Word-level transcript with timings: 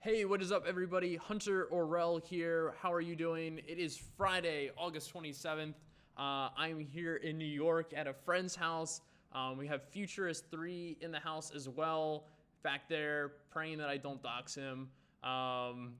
Hey, 0.00 0.24
what 0.24 0.40
is 0.40 0.52
up, 0.52 0.66
everybody? 0.68 1.16
Hunter 1.16 1.66
Orrell 1.72 2.24
here. 2.24 2.74
How 2.80 2.92
are 2.92 3.00
you 3.00 3.16
doing? 3.16 3.60
It 3.66 3.78
is 3.78 4.00
Friday, 4.16 4.70
August 4.76 5.12
27th. 5.12 5.74
Uh, 6.16 6.50
I'm 6.56 6.78
here 6.78 7.16
in 7.16 7.36
New 7.38 7.44
York 7.44 7.92
at 7.96 8.06
a 8.06 8.12
friend's 8.12 8.54
house. 8.54 9.00
Um, 9.32 9.56
we 9.56 9.66
have 9.66 9.82
Futurist 9.82 10.48
3 10.50 10.98
in 11.00 11.10
the 11.10 11.18
house 11.18 11.50
as 11.50 11.68
well, 11.68 12.28
back 12.62 12.88
there, 12.88 13.32
praying 13.50 13.78
that 13.78 13.88
I 13.88 13.96
don't 13.96 14.22
dox 14.22 14.54
him. 14.54 14.88
Um, 15.24 15.94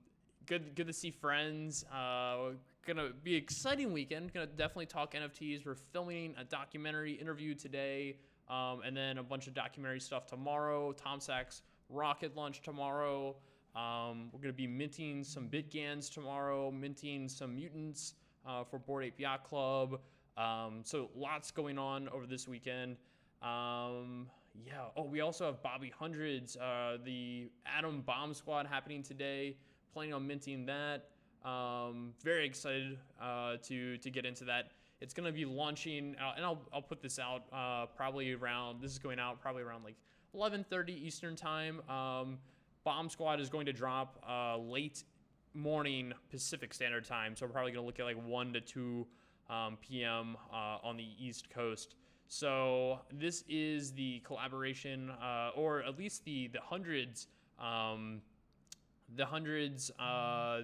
good, 0.46 0.76
good 0.76 0.86
to 0.86 0.92
see 0.92 1.10
friends. 1.10 1.84
Uh, 1.92 2.50
gonna 2.86 3.10
be 3.24 3.34
exciting 3.34 3.92
weekend. 3.92 4.32
Gonna 4.32 4.46
definitely 4.46 4.86
talk 4.86 5.14
NFTs. 5.14 5.66
We're 5.66 5.74
filming 5.74 6.36
a 6.38 6.44
documentary 6.44 7.14
interview 7.14 7.54
today, 7.54 8.18
um, 8.48 8.82
and 8.86 8.96
then 8.96 9.18
a 9.18 9.22
bunch 9.24 9.48
of 9.48 9.54
documentary 9.54 10.00
stuff 10.00 10.26
tomorrow. 10.26 10.92
Tom 10.92 11.18
Sachs 11.18 11.62
rocket 11.88 12.36
launch 12.36 12.62
tomorrow. 12.62 13.34
Um, 13.76 14.30
we're 14.32 14.40
going 14.40 14.52
to 14.52 14.56
be 14.56 14.66
minting 14.66 15.22
some 15.22 15.48
Bitgans 15.48 16.12
tomorrow, 16.12 16.70
minting 16.70 17.28
some 17.28 17.54
mutants 17.54 18.14
uh, 18.48 18.64
for 18.64 18.78
Bored 18.78 19.04
Ape 19.04 19.20
Yacht 19.20 19.44
Club. 19.44 20.00
Um, 20.38 20.80
so 20.82 21.10
lots 21.14 21.50
going 21.50 21.78
on 21.78 22.08
over 22.08 22.26
this 22.26 22.48
weekend. 22.48 22.96
Um, 23.42 24.28
yeah. 24.64 24.86
Oh, 24.96 25.04
we 25.04 25.20
also 25.20 25.44
have 25.44 25.62
Bobby 25.62 25.92
Hundreds, 25.96 26.56
uh, 26.56 26.96
the 27.04 27.50
Adam 27.66 28.00
Bomb 28.00 28.32
Squad 28.32 28.66
happening 28.66 29.02
today. 29.02 29.56
Planning 29.92 30.14
on 30.14 30.26
minting 30.26 30.66
that. 30.66 31.08
Um, 31.44 32.14
very 32.24 32.46
excited 32.46 32.98
uh, 33.20 33.56
to 33.64 33.98
to 33.98 34.10
get 34.10 34.24
into 34.26 34.44
that. 34.44 34.70
It's 35.00 35.12
going 35.12 35.26
to 35.26 35.32
be 35.32 35.44
launching, 35.44 36.16
and 36.36 36.44
I'll, 36.44 36.62
I'll 36.72 36.82
put 36.82 37.02
this 37.02 37.18
out 37.18 37.44
uh, 37.52 37.86
probably 37.94 38.32
around. 38.32 38.80
This 38.80 38.92
is 38.92 38.98
going 38.98 39.18
out 39.18 39.40
probably 39.40 39.62
around 39.62 39.84
like 39.84 39.96
11:30 40.34 40.88
Eastern 40.88 41.36
time. 41.36 41.82
Bomb 42.86 43.10
Squad 43.10 43.40
is 43.40 43.48
going 43.48 43.66
to 43.66 43.72
drop 43.72 44.16
uh, 44.30 44.56
late 44.58 45.02
morning 45.54 46.12
Pacific 46.30 46.72
Standard 46.72 47.04
Time, 47.04 47.34
so 47.34 47.44
we're 47.44 47.50
probably 47.50 47.72
going 47.72 47.82
to 47.82 47.86
look 47.86 47.98
at 47.98 48.04
like 48.04 48.28
1 48.28 48.52
to 48.52 48.60
2 48.60 49.06
um, 49.50 49.76
p.m. 49.80 50.36
Uh, 50.52 50.78
on 50.84 50.96
the 50.96 51.08
East 51.18 51.50
Coast. 51.50 51.96
So 52.28 53.00
this 53.12 53.42
is 53.48 53.92
the 53.92 54.20
collaboration, 54.20 55.10
uh, 55.10 55.50
or 55.56 55.82
at 55.82 55.98
least 55.98 56.24
the 56.24 56.46
the 56.46 56.60
hundreds, 56.60 57.26
um, 57.58 58.20
the 59.16 59.26
hundreds. 59.26 59.90
Uh, 59.98 60.60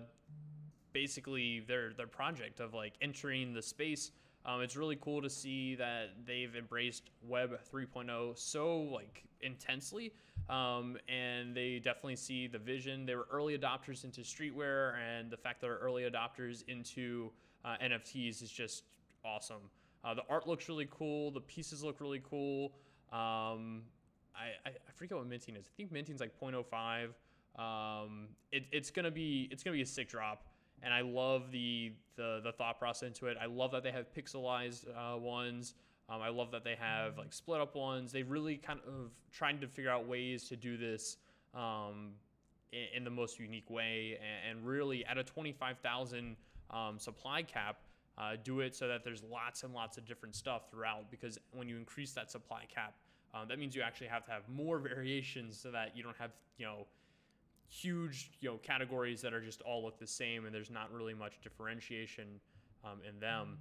basically, 0.93 1.65
their 1.67 1.93
their 1.93 2.07
project 2.07 2.61
of 2.61 2.73
like 2.73 2.93
entering 3.03 3.53
the 3.53 3.63
space. 3.63 4.13
Um, 4.47 4.61
it's 4.61 4.77
really 4.77 4.99
cool 5.01 5.23
to 5.23 5.31
see 5.31 5.75
that 5.75 6.11
they've 6.25 6.55
embraced 6.55 7.11
Web 7.27 7.59
3.0 7.73 8.39
so 8.39 8.79
like 8.81 9.25
intensely, 9.41 10.13
um, 10.53 10.99
and 11.09 11.57
they 11.57 11.81
definitely 11.83 12.17
see 12.17 12.47
the 12.47 12.59
vision. 12.59 13.07
They 13.07 13.15
were 13.15 13.27
early 13.33 13.57
adopters 13.57 14.05
into 14.05 14.21
streetwear, 14.21 14.95
and 14.99 15.31
the 15.31 15.37
fact 15.37 15.61
that 15.61 15.69
they're 15.69 15.79
early 15.79 16.03
adopters 16.03 16.63
into 16.69 17.31
uh, 17.65 17.77
NFTs 17.83 18.43
is 18.43 18.51
just 18.51 18.85
awesome. 19.25 19.71
Uh, 20.05 20.15
the 20.15 20.25
art 20.29 20.47
looks 20.47 20.69
really 20.69 20.89
cool. 20.91 21.31
The 21.31 21.41
pieces 21.41 21.83
look 21.83 22.01
really 22.01 22.23
cool. 22.29 22.73
Um, 23.13 23.83
I, 24.35 24.53
I, 24.67 24.71
I 24.71 24.93
forget 24.95 25.17
what 25.17 25.27
minting 25.27 25.57
is. 25.57 25.67
I 25.67 25.73
think 25.77 25.91
minting's 25.91 26.21
like 26.21 26.33
0.05. 26.41 27.09
Um, 27.59 28.29
it, 28.51 28.65
it's 28.73 28.91
gonna 28.91 29.11
be 29.11 29.49
it's 29.51 29.63
gonna 29.63 29.77
be 29.77 29.83
a 29.83 29.87
sick 29.87 30.09
drop 30.09 30.47
and 30.83 30.93
I 30.93 31.03
love 31.03 31.51
the, 31.51 31.93
the 32.17 32.41
the 32.43 32.53
thought 32.53 32.79
process 32.79 33.07
into 33.07 33.27
it. 33.27 33.37
I 33.41 33.47
love 33.47 33.71
that 33.73 33.83
they 33.83 33.93
have 33.93 34.13
pixelized 34.13 34.87
uh, 34.89 35.17
ones. 35.17 35.75
Um, 36.09 36.21
I 36.21 36.29
love 36.29 36.51
that 36.51 36.65
they 36.65 36.77
have 36.79 37.17
like 37.19 37.33
split 37.33 37.61
up 37.61 37.75
ones. 37.75 38.13
They 38.13 38.23
really 38.23 38.57
kind 38.57 38.81
of 38.87 39.11
trying 39.33 39.61
to 39.61 39.69
figure 39.69 39.91
out 39.91 40.07
ways 40.07 40.49
to 40.49 40.57
do 40.57 40.77
this 40.77 41.17
um, 41.55 42.11
in, 42.73 42.87
in, 42.97 43.05
the 43.05 43.11
most 43.11 43.39
unique 43.39 43.71
way, 43.71 44.19
and, 44.21 44.59
and 44.59 44.67
really 44.67 45.05
at 45.07 45.17
a 45.19 45.25
twenty 45.25 45.53
five 45.53 45.79
thousand 45.79 46.37
um, 46.71 46.99
supply 46.99 47.43
cap. 47.43 47.77
Uh, 48.19 48.37
do 48.45 48.61
it 48.61 48.77
so 48.77 48.87
that 48.87 49.03
there's 49.03 49.23
lots 49.23 49.63
and 49.63 49.73
lots 49.73 49.97
of 49.97 50.05
different 50.05 50.37
stuff 50.37 50.71
throughout 50.71 51.11
because 51.11 51.39
when 51.53 51.67
you 51.67 51.79
increase 51.79 52.13
that 52.13 52.31
supply 52.31 52.65
cap, 52.73 52.93
um, 53.33 53.49
that 53.49 53.59
means 53.59 53.75
you 53.75 53.81
actually 53.81 54.07
have 54.07 54.23
to 54.23 54.31
have 54.31 54.43
more 54.51 54.79
variations 54.95 55.59
so 55.59 55.71
that 55.71 55.97
you 55.97 56.03
don't 56.03 56.17
have 56.19 56.31
you 56.59 56.67
know 56.67 56.87
huge 57.69 58.31
you 58.41 58.51
know 58.51 58.59
categories 58.59 59.23
that 59.23 59.33
are 59.33 59.41
just 59.41 59.63
all 59.63 59.83
look 59.83 59.99
the 59.99 60.07
same 60.07 60.45
and 60.45 60.55
there's 60.55 60.71
not 60.71 60.93
really 60.93 61.15
much 61.15 61.41
differentiation 61.43 62.27
um, 62.85 62.99
in 63.09 63.19
them. 63.19 63.59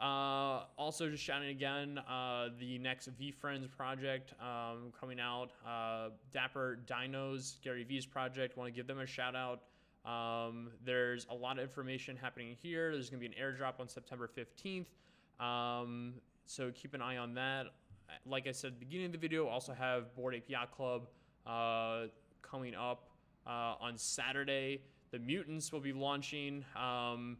Uh, 0.00 0.64
also, 0.78 1.10
just 1.10 1.22
shouting 1.22 1.50
again, 1.50 1.98
uh, 1.98 2.48
the 2.58 2.78
next 2.78 3.10
VeeFriends 3.20 3.68
project 3.76 4.32
um, 4.40 4.92
coming 4.98 5.20
out. 5.20 5.50
Uh, 5.66 6.08
Dapper 6.32 6.78
Dinos, 6.86 7.60
Gary 7.62 7.84
V's 7.84 8.06
project. 8.06 8.56
Want 8.56 8.68
to 8.68 8.72
give 8.72 8.86
them 8.86 9.00
a 9.00 9.06
shout 9.06 9.36
out. 9.36 9.60
Um, 10.06 10.70
there's 10.84 11.26
a 11.30 11.34
lot 11.34 11.58
of 11.58 11.64
information 11.64 12.16
happening 12.16 12.56
here. 12.62 12.92
There's 12.92 13.10
going 13.10 13.22
to 13.22 13.28
be 13.28 13.34
an 13.34 13.42
airdrop 13.42 13.78
on 13.78 13.88
September 13.88 14.28
15th. 14.34 14.86
Um, 15.44 16.14
so 16.46 16.70
keep 16.74 16.94
an 16.94 17.02
eye 17.02 17.18
on 17.18 17.34
that. 17.34 17.66
Like 18.24 18.46
I 18.46 18.52
said 18.52 18.68
at 18.68 18.80
the 18.80 18.86
beginning 18.86 19.06
of 19.06 19.12
the 19.12 19.18
video, 19.18 19.46
also 19.46 19.74
have 19.74 20.14
Bored 20.16 20.40
Yacht 20.48 20.70
Club 20.72 21.08
uh, 21.46 22.06
coming 22.40 22.74
up 22.74 23.10
uh, 23.46 23.74
on 23.80 23.98
Saturday. 23.98 24.80
The 25.10 25.18
Mutants 25.18 25.72
will 25.72 25.80
be 25.80 25.92
launching. 25.92 26.64
Um, 26.74 27.36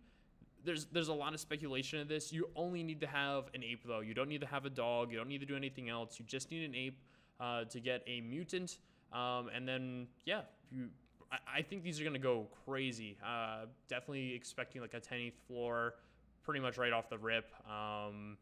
there's 0.65 0.87
there's 0.87 1.09
a 1.09 1.15
lot 1.15 1.35
of 1.35 1.41
speculation 1.41 2.01
of 2.01 2.09
this. 2.09 2.33
You 2.33 2.49
only 2.57 2.83
need 2.83 3.01
to 3.01 3.07
have 3.07 3.45
an 3.55 3.63
ape 3.63 3.85
though. 3.87 4.01
You 4.01 4.15
don't 4.15 4.29
need 4.29 4.41
to 4.41 4.47
have 4.47 4.65
a 4.65 4.71
dog. 4.71 5.11
You 5.11 5.19
don't 5.19 5.29
need 5.29 5.41
to 5.41 5.47
do 5.47 5.57
anything 5.57 5.89
else. 5.89 6.19
You 6.19 6.25
just 6.27 6.51
need 6.51 6.65
an 6.65 6.75
ape 6.75 6.99
uh, 7.41 7.65
to 7.65 7.81
get 7.81 8.03
a 8.07 8.21
mutant. 8.21 8.79
Um, 9.13 9.49
and 9.55 9.67
then 9.67 10.07
yeah, 10.25 10.43
you. 10.71 10.89
I, 11.33 11.59
I 11.59 11.63
think 11.63 11.83
these 11.83 12.01
are 12.01 12.05
gonna 12.05 12.19
go 12.19 12.47
crazy. 12.65 13.17
Uh, 13.25 13.67
definitely 13.89 14.35
expecting 14.35 14.81
like 14.81 14.95
a 14.95 15.01
10th 15.01 15.35
floor, 15.47 15.95
pretty 16.43 16.61
much 16.61 16.79
right 16.79 16.93
off 16.93 17.09
the 17.09 17.19
rip. 17.19 17.53
Um, 17.69 18.37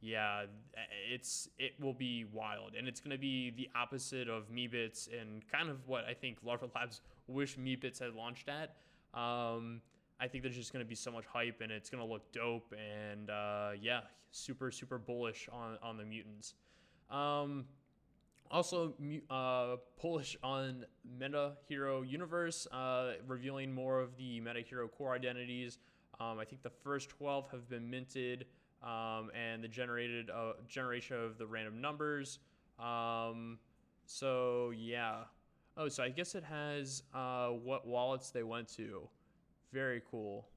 yeah, 0.00 0.44
it's 1.10 1.48
it 1.58 1.72
will 1.80 1.94
be 1.94 2.24
wild, 2.32 2.74
and 2.78 2.86
it's 2.86 3.00
to 3.00 3.18
be 3.18 3.50
the 3.50 3.68
opposite 3.74 4.28
of 4.28 4.48
Meebits 4.48 5.08
and 5.20 5.42
kind 5.50 5.68
of 5.68 5.88
what 5.88 6.04
I 6.04 6.14
think 6.14 6.38
Larva 6.44 6.68
Labs 6.74 7.00
wish 7.26 7.56
Meebits 7.56 7.98
had 7.98 8.14
launched 8.14 8.48
at. 8.48 8.76
Um, 9.18 9.80
I 10.20 10.26
think 10.28 10.42
there's 10.42 10.56
just 10.56 10.72
going 10.72 10.84
to 10.84 10.88
be 10.88 10.94
so 10.94 11.10
much 11.10 11.24
hype, 11.26 11.60
and 11.60 11.70
it's 11.70 11.90
going 11.90 12.04
to 12.04 12.10
look 12.10 12.32
dope, 12.32 12.74
and 12.74 13.30
uh, 13.30 13.70
yeah, 13.80 14.00
super 14.30 14.70
super 14.70 14.98
bullish 14.98 15.48
on 15.52 15.78
on 15.82 15.96
the 15.96 16.04
mutants. 16.04 16.54
Um, 17.10 17.64
also, 18.50 18.94
uh, 19.30 19.76
bullish 20.00 20.36
on 20.42 20.86
Meta 21.18 21.52
Hero 21.68 22.02
Universe, 22.02 22.66
uh, 22.72 23.12
revealing 23.26 23.72
more 23.72 24.00
of 24.00 24.16
the 24.16 24.40
Meta 24.40 24.60
Hero 24.60 24.88
core 24.88 25.14
identities. 25.14 25.78
Um, 26.20 26.38
I 26.38 26.44
think 26.44 26.62
the 26.62 26.70
first 26.70 27.10
12 27.10 27.50
have 27.50 27.68
been 27.68 27.88
minted 27.88 28.46
um, 28.82 29.30
and 29.34 29.62
the 29.62 29.68
generated 29.68 30.30
uh, 30.30 30.52
generation 30.66 31.16
of 31.16 31.38
the 31.38 31.46
random 31.46 31.80
numbers. 31.80 32.38
Um, 32.78 33.58
so 34.06 34.72
yeah. 34.76 35.24
Oh, 35.76 35.88
so 35.88 36.02
I 36.02 36.08
guess 36.08 36.34
it 36.34 36.44
has 36.44 37.02
uh, 37.14 37.48
what 37.48 37.86
wallets 37.86 38.30
they 38.30 38.42
went 38.42 38.68
to. 38.76 39.08
Very 39.72 40.02
cool. 40.10 40.48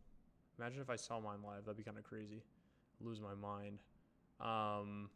Imagine 0.58 0.82
if 0.82 0.90
I 0.90 0.96
saw 0.96 1.20
mine 1.20 1.40
live. 1.46 1.66
That'd 1.66 1.78
be 1.78 1.84
kind 1.84 1.98
of 1.98 2.04
crazy. 2.04 2.44
lose 3.00 3.20
my 3.20 3.34
mind. 3.34 3.80
Um, 4.40 5.10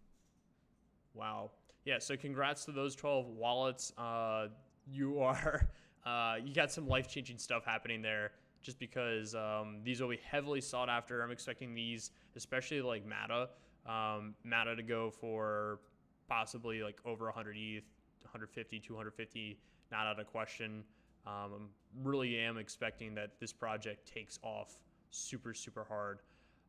wow. 1.14 1.52
Yeah. 1.86 2.00
So 2.00 2.18
congrats 2.18 2.66
to 2.66 2.72
those 2.72 2.96
12 2.96 3.28
wallets. 3.28 3.94
Uh, 3.98 4.48
you 4.88 5.20
are. 5.20 5.68
Uh, 6.06 6.36
you 6.46 6.54
got 6.54 6.72
some 6.72 6.88
life 6.88 7.08
changing 7.08 7.36
stuff 7.36 7.66
happening 7.66 8.00
there 8.00 8.30
just 8.62 8.80
because 8.80 9.34
um, 9.34 9.78
these 9.84 10.02
will 10.02 10.10
be 10.10 10.20
heavily 10.30 10.62
sought 10.62 10.90
after. 10.90 11.24
I'm 11.24 11.32
expecting 11.32 11.74
these, 11.74 12.12
especially 12.36 12.82
like 12.82 13.04
Mata, 13.08 13.50
um, 13.86 14.36
Mata 14.44 14.76
to 14.76 14.84
go 14.84 15.10
for 15.10 15.80
possibly 16.28 16.82
like 16.82 17.00
over 17.06 17.26
100 17.26 17.56
ETH, 17.58 17.84
150, 18.22 18.80
250, 18.80 19.60
not 19.92 20.08
out 20.08 20.20
of 20.20 20.28
question. 20.28 20.84
Um, 21.28 21.70
really 22.04 22.38
am 22.38 22.58
expecting 22.58 23.16
that 23.16 23.40
this 23.40 23.52
project 23.54 24.12
takes 24.12 24.40
off 24.44 24.78
super, 25.10 25.54
super 25.54 25.84
hard. 25.84 26.20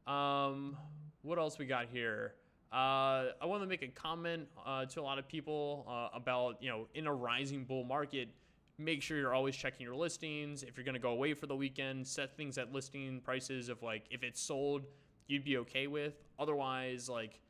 Um, 0.07 0.77
what 1.23 1.39
else 1.39 1.59
we 1.59 1.67
got 1.67 1.87
here? 1.93 2.35
Uh, 2.73 3.33
I 3.41 3.47
want 3.47 3.63
to 3.63 3.67
make 3.67 3.83
a 3.83 3.89
comment 3.89 4.49
uh, 4.65 4.85
to 4.87 5.01
a 5.01 5.03
lot 5.03 5.19
of 5.19 5.29
people 5.29 5.87
uh, 5.89 6.17
about, 6.17 6.63
you 6.63 6.69
know, 6.69 6.87
in 6.95 7.07
a 7.07 7.13
rising 7.13 7.65
bull 7.65 7.85
market, 7.85 8.29
make 8.79 9.03
sure 9.03 9.19
you're 9.19 9.35
always 9.35 9.57
checking 9.57 9.85
your 9.85 9.97
listings. 9.97 10.63
If 10.63 10.77
you're 10.77 10.85
going 10.85 10.95
to 10.95 11.01
go 11.01 11.11
away 11.11 11.35
for 11.35 11.47
the 11.47 11.57
weekend, 11.57 12.07
set 12.07 12.37
things 12.37 12.59
at 12.59 12.73
listing 12.73 13.21
prices 13.21 13.69
of 13.69 13.83
like 13.83 14.05
if 14.11 14.23
it's 14.23 14.41
sold, 14.41 14.87
you'd 15.27 15.45
be 15.45 15.59
okay 15.59 15.87
with. 15.87 16.15
Otherwise, 16.39 17.09
like 17.09 17.41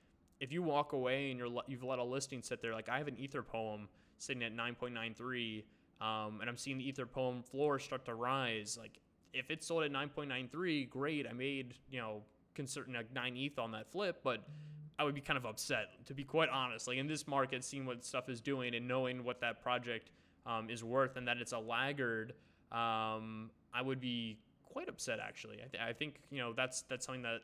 if 0.40 0.52
you 0.52 0.62
walk 0.62 0.92
away 0.92 1.30
and 1.30 1.38
you're 1.38 1.48
you've 1.66 1.82
let 1.82 1.98
a 1.98 2.04
listing 2.04 2.42
sit 2.42 2.62
there, 2.62 2.74
like 2.74 2.88
I 2.88 2.98
have 2.98 3.08
an 3.08 3.16
Ether 3.18 3.42
poem 3.42 3.88
sitting 4.18 4.42
at 4.42 4.54
9.93, 4.54 5.64
um, 6.00 6.40
and 6.40 6.48
I'm 6.48 6.56
seeing 6.56 6.78
the 6.78 6.88
Ether 6.88 7.06
poem 7.06 7.42
floor 7.42 7.78
start 7.78 8.04
to 8.06 8.14
rise. 8.14 8.76
Like 8.80 8.98
if 9.32 9.50
it's 9.50 9.66
sold 9.66 9.84
at 9.84 9.92
9.93, 9.92 10.88
great. 10.88 11.26
I 11.28 11.32
made 11.32 11.74
you 11.90 12.00
know 12.00 12.22
concertain 12.54 12.94
like 12.94 13.12
nine 13.14 13.36
ETH 13.36 13.58
on 13.58 13.72
that 13.72 13.90
flip, 13.90 14.20
but 14.22 14.46
I 14.98 15.04
would 15.04 15.14
be 15.14 15.20
kind 15.20 15.36
of 15.36 15.44
upset 15.44 16.06
to 16.06 16.14
be 16.14 16.24
quite 16.24 16.48
honest. 16.48 16.88
Like 16.88 16.98
in 16.98 17.06
this 17.06 17.26
market, 17.26 17.64
seeing 17.64 17.86
what 17.86 18.04
stuff 18.04 18.28
is 18.28 18.40
doing 18.40 18.74
and 18.74 18.88
knowing 18.88 19.24
what 19.24 19.40
that 19.40 19.62
project 19.62 20.10
um, 20.46 20.70
is 20.70 20.84
worth 20.84 21.16
and 21.16 21.26
that 21.28 21.38
it's 21.38 21.52
a 21.52 21.58
laggard 21.58 22.34
um, 22.72 23.50
I 23.72 23.82
would 23.82 24.00
be 24.00 24.38
quite 24.64 24.88
upset 24.88 25.18
actually. 25.20 25.56
I, 25.56 25.68
th- 25.68 25.82
I 25.82 25.92
think 25.92 26.20
you 26.30 26.38
know 26.38 26.52
that's 26.52 26.82
that's 26.82 27.06
something 27.06 27.22
that 27.22 27.40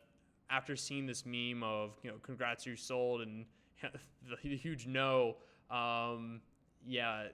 after 0.51 0.77
seeing 0.77 1.07
this 1.07 1.25
meme 1.25 1.63
of 1.63 1.93
you 2.03 2.11
know 2.11 2.17
congrats 2.23 2.67
you're 2.67 2.77
sold 2.77 3.23
and 3.23 3.47
the, 3.83 4.49
the 4.49 4.57
huge 4.57 4.87
no, 4.87 5.37
um, 5.71 6.41
yeah, 6.87 7.29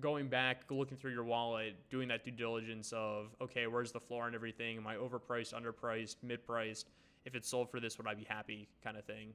going 0.00 0.28
back 0.28 0.62
looking 0.70 0.96
through 0.96 1.12
your 1.12 1.24
wallet, 1.24 1.74
doing 1.90 2.08
that 2.08 2.24
due 2.24 2.30
diligence 2.30 2.92
of 2.92 3.34
okay, 3.40 3.66
where's 3.66 3.92
the 3.92 4.00
floor 4.00 4.26
and 4.26 4.34
everything? 4.34 4.76
Am 4.76 4.86
I 4.86 4.96
overpriced, 4.96 5.54
underpriced, 5.54 6.16
mid-priced? 6.22 6.90
If 7.24 7.34
it's 7.34 7.48
sold 7.48 7.70
for 7.70 7.80
this, 7.80 7.98
would 7.98 8.06
I 8.06 8.14
be 8.14 8.24
happy? 8.24 8.68
Kind 8.82 8.96
of 8.96 9.04
thing. 9.04 9.32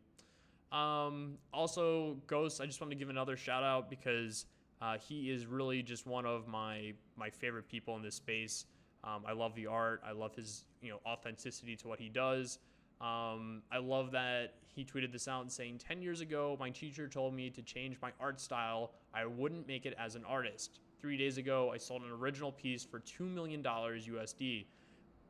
Um, 0.72 1.38
also, 1.54 2.18
Ghost, 2.28 2.60
I 2.60 2.66
just 2.66 2.82
want 2.82 2.92
to 2.92 2.98
give 2.98 3.10
another 3.10 3.38
shout 3.38 3.64
out 3.64 3.90
because 3.90 4.46
uh, 4.82 4.98
he 4.98 5.32
is 5.32 5.46
really 5.46 5.82
just 5.82 6.06
one 6.06 6.26
of 6.26 6.48
my 6.48 6.94
my 7.16 7.30
favorite 7.30 7.68
people 7.68 7.96
in 7.96 8.02
this 8.02 8.16
space. 8.16 8.66
Um, 9.04 9.24
I 9.28 9.34
love 9.34 9.56
the 9.56 9.68
art. 9.68 10.02
I 10.06 10.12
love 10.12 10.36
his 10.36 10.66
you 10.82 10.90
know 10.90 11.00
authenticity 11.06 11.76
to 11.78 11.88
what 11.88 12.00
he 12.00 12.10
does. 12.10 12.60
Um, 13.00 13.62
I 13.72 13.78
love 13.78 14.12
that 14.12 14.56
he 14.74 14.86
tweeted 14.86 15.12
this 15.12 15.28
out 15.28 15.52
saying, 15.52 15.80
10 15.80 16.02
years 16.02 16.22
ago, 16.22 16.56
my 16.60 16.70
teacher 16.70 17.08
told 17.08 17.34
me 17.34 17.50
to 17.50 17.62
change 17.62 17.98
my 18.02 18.12
art 18.20 18.40
style. 18.40 18.92
I 19.14 19.26
wouldn't 19.26 19.68
make 19.68 19.86
it 19.86 19.96
as 20.00 20.16
an 20.16 20.24
artist. 20.26 20.80
Three 21.00 21.18
days 21.18 21.38
ago, 21.38 21.72
I 21.74 21.78
sold 21.78 22.04
an 22.04 22.12
original 22.12 22.52
piece 22.52 22.84
for 22.84 23.00
$2 23.00 23.22
million 23.22 23.64
USD. 23.64 24.66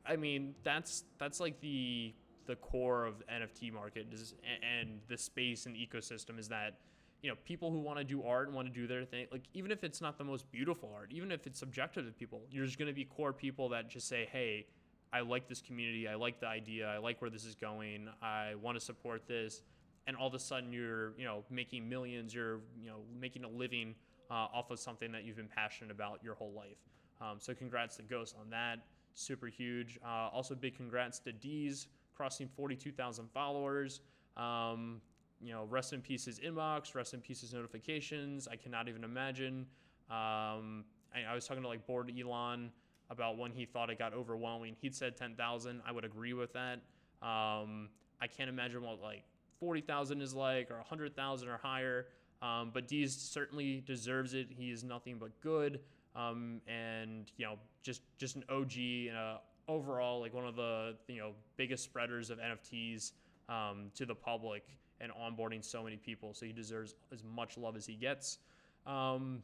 I 0.06 0.16
mean, 0.16 0.56
that's 0.64 1.04
that's 1.18 1.40
like 1.40 1.60
the 1.60 2.14
the 2.46 2.56
core 2.56 3.06
of 3.06 3.16
NFT 3.28 3.74
market 3.74 4.08
is, 4.12 4.34
and 4.80 5.02
the 5.10 5.18
space 5.18 5.66
and 5.66 5.76
the 5.76 5.80
ecosystem 5.86 6.40
is 6.40 6.48
that 6.48 6.76
you 7.22 7.30
know 7.30 7.36
people 7.44 7.72
who 7.72 7.80
want 7.80 7.98
to 8.00 8.06
do 8.06 8.24
art 8.24 8.48
and 8.48 8.56
want 8.56 8.68
to 8.68 8.74
do 8.74 8.88
their 8.88 9.04
thing 9.04 9.26
like 9.32 9.44
even 9.54 9.72
if 9.72 9.84
it's 9.84 10.02
not 10.02 10.18
the 10.18 10.24
most 10.24 10.50
beautiful 10.52 10.92
art 10.96 11.12
even 11.12 11.32
if 11.32 11.48
it's 11.48 11.60
subjective 11.60 12.06
to 12.06 12.12
people 12.12 12.42
there's 12.54 12.76
going 12.76 12.88
to 12.88 12.94
be 12.94 13.04
core 13.04 13.34
people 13.34 13.68
that 13.70 13.90
just 13.90 14.08
say 14.08 14.30
hey 14.32 14.68
i 15.14 15.22
like 15.22 15.48
this 15.48 15.62
community 15.62 16.08
i 16.08 16.16
like 16.16 16.40
the 16.40 16.48
idea 16.48 16.88
i 16.88 16.98
like 16.98 17.22
where 17.22 17.30
this 17.30 17.46
is 17.46 17.56
going 17.56 18.08
i 18.22 18.54
want 18.62 18.78
to 18.78 18.84
support 18.84 19.28
this 19.28 19.62
and 20.08 20.16
all 20.16 20.28
of 20.28 20.34
a 20.34 20.40
sudden 20.40 20.72
you're 20.72 21.14
you 21.18 21.26
know 21.26 21.44
making 21.50 21.88
millions 21.88 22.34
you're 22.34 22.60
you 22.82 22.88
know 22.88 23.00
making 23.20 23.44
a 23.44 23.50
living 23.50 23.96
uh, 24.30 24.48
off 24.54 24.72
of 24.72 24.80
something 24.80 25.12
that 25.12 25.24
you've 25.24 25.38
been 25.38 25.48
passionate 25.48 25.92
about 25.92 26.20
your 26.24 26.36
whole 26.36 26.52
life 26.52 26.78
um, 27.22 27.38
so 27.40 27.54
congrats 27.54 27.96
to 27.96 28.04
ghost 28.04 28.36
on 28.40 28.50
that 28.50 28.80
super 29.14 29.48
huge 29.48 29.98
uh, 30.06 30.30
also 30.32 30.54
big 30.54 30.76
congrats 30.76 31.20
to 31.20 31.32
Deez 31.32 31.88
crossing 32.16 32.50
42000 32.56 33.30
followers 33.32 34.02
um, 34.38 35.02
you 35.42 35.52
know, 35.52 35.66
rest 35.66 35.94
in 35.94 36.02
peace 36.02 36.26
his 36.26 36.40
inbox, 36.40 36.96
rest 36.96 37.14
in 37.14 37.22
peace 37.22 37.42
his 37.42 37.54
notifications. 37.54 38.48
I 38.48 38.56
cannot 38.56 38.88
even 38.88 39.04
imagine. 39.04 39.66
Um, 40.10 40.86
I, 41.14 41.30
I, 41.30 41.36
was 41.36 41.46
talking 41.46 41.64
to 41.64 41.70
like 41.70 41.86
Bored 41.86 42.12
Elon 42.18 42.72
about 43.10 43.38
when 43.38 43.52
he 43.52 43.66
thought 43.66 43.90
it 43.90 43.98
got 43.98 44.14
overwhelming. 44.14 44.76
He'd 44.82 44.96
said 44.96 45.16
10,000. 45.18 45.82
I 45.86 45.92
would 45.92 46.06
agree 46.06 46.34
with 46.34 46.54
that. 46.54 46.80
Um, 47.22 47.90
I 48.22 48.28
can't 48.28 48.50
imagine 48.50 48.82
what 48.82 49.02
like 49.02 49.24
40,000 49.60 50.22
is 50.22 50.34
like 50.34 50.70
or 50.72 50.78
100,000 50.78 51.48
or 51.48 51.58
higher. 51.58 52.08
Um, 52.42 52.72
but 52.74 52.88
Deez 52.88 53.12
certainly 53.12 53.82
deserves 53.86 54.34
it. 54.34 54.48
He 54.50 54.72
is 54.72 54.84
nothing 54.84 55.18
but 55.20 55.40
good. 55.42 55.80
Um, 56.16 56.62
and 56.68 57.32
you 57.38 57.46
know, 57.46 57.56
just 57.84 58.02
just 58.18 58.36
an 58.36 58.44
OG 58.50 58.74
and 58.78 59.18
a 59.18 59.40
overall 59.68 60.22
like 60.22 60.34
one 60.34 60.46
of 60.46 60.56
the 60.56 60.96
you 61.08 61.20
know 61.20 61.32
biggest 61.58 61.84
spreaders 61.84 62.30
of 62.30 62.40
NFTs 62.40 63.12
um, 63.50 63.92
to 63.96 64.06
the 64.06 64.16
public 64.16 64.64
and 65.00 65.12
onboarding 65.12 65.64
so 65.64 65.84
many 65.84 65.98
people. 65.98 66.34
So 66.34 66.46
he 66.46 66.52
deserves 66.52 66.96
as 67.12 67.24
much 67.24 67.58
love 67.58 67.76
as 67.76 67.86
he 67.86 67.94
gets. 67.94 68.40
Um, 68.86 69.44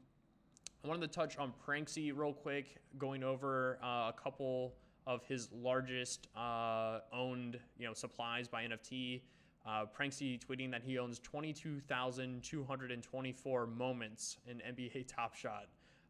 I 0.83 0.87
wanted 0.89 1.09
to 1.09 1.17
touch 1.17 1.37
on 1.37 1.53
Pranksy 1.65 2.11
real 2.13 2.33
quick, 2.33 2.75
going 2.97 3.23
over 3.23 3.79
uh, 3.81 4.09
a 4.09 4.13
couple 4.21 4.73
of 5.07 5.23
his 5.23 5.49
largest 5.53 6.27
uh, 6.35 6.99
owned 7.13 7.57
you 7.77 7.87
know 7.87 7.93
supplies 7.93 8.49
by 8.49 8.63
NFT. 8.63 9.21
Uh, 9.65 9.85
Pranksy 9.97 10.37
tweeting 10.43 10.69
that 10.71 10.83
he 10.83 10.99
owns 10.99 11.19
22,224 11.19 13.67
moments 13.67 14.39
in 14.45 14.57
NBA 14.57 15.07
Top 15.15 15.35
Shot. 15.35 15.67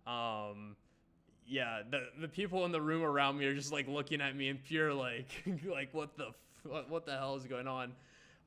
Um, 0.08 0.76
yeah, 1.46 1.84
the 1.88 2.08
the 2.20 2.28
people 2.28 2.66
in 2.66 2.72
the 2.72 2.82
room 2.82 3.04
around 3.04 3.38
me 3.38 3.46
are 3.46 3.54
just 3.54 3.72
like 3.72 3.88
looking 3.88 4.22
at 4.22 4.36
me 4.36 4.50
in 4.50 4.58
pure 4.58 4.92
like 4.92 5.30
like 5.72 5.94
what 5.94 6.18
the 6.18 6.30
what, 6.64 6.90
what 6.90 7.06
the 7.06 7.12
hell 7.12 7.36
is 7.36 7.46
going 7.46 7.68
on? 7.68 7.92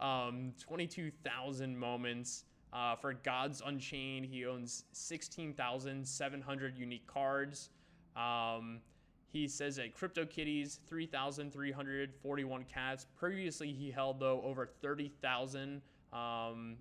Um, 0.00 0.54
22,000 0.58 1.78
moments. 1.78 2.42
Uh, 2.76 2.94
for 2.94 3.14
Gods 3.14 3.62
Unchained, 3.64 4.26
he 4.26 4.44
owns 4.44 4.84
16,700 4.92 6.76
unique 6.76 7.06
cards. 7.06 7.70
Um, 8.14 8.80
he 9.28 9.48
says 9.48 9.78
at 9.78 9.96
CryptoKitties, 9.96 10.80
3,341 10.86 12.64
cats. 12.64 13.06
Previously, 13.16 13.72
he 13.72 13.90
held, 13.90 14.20
though, 14.20 14.42
over 14.42 14.66
30,000, 14.66 15.80
um, 16.12 16.76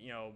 you 0.00 0.10
know, 0.10 0.34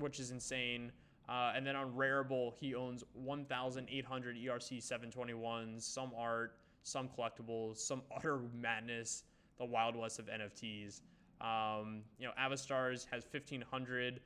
which 0.00 0.18
is 0.18 0.32
insane. 0.32 0.90
Uh, 1.28 1.52
and 1.54 1.64
then 1.64 1.76
on 1.76 1.92
Rarible, 1.92 2.54
he 2.58 2.74
owns 2.74 3.04
1,800 3.14 4.36
ERC 4.36 4.78
721s, 4.84 5.82
some 5.82 6.10
art, 6.18 6.56
some 6.82 7.08
collectibles, 7.08 7.78
some 7.78 8.02
utter 8.16 8.40
madness, 8.52 9.22
the 9.58 9.64
Wild 9.64 9.94
West 9.94 10.18
of 10.18 10.26
NFTs. 10.26 11.02
Um, 11.40 12.02
you 12.18 12.26
know, 12.26 12.32
Avastars 12.36 13.06
has 13.12 13.24
1,500. 13.30 14.20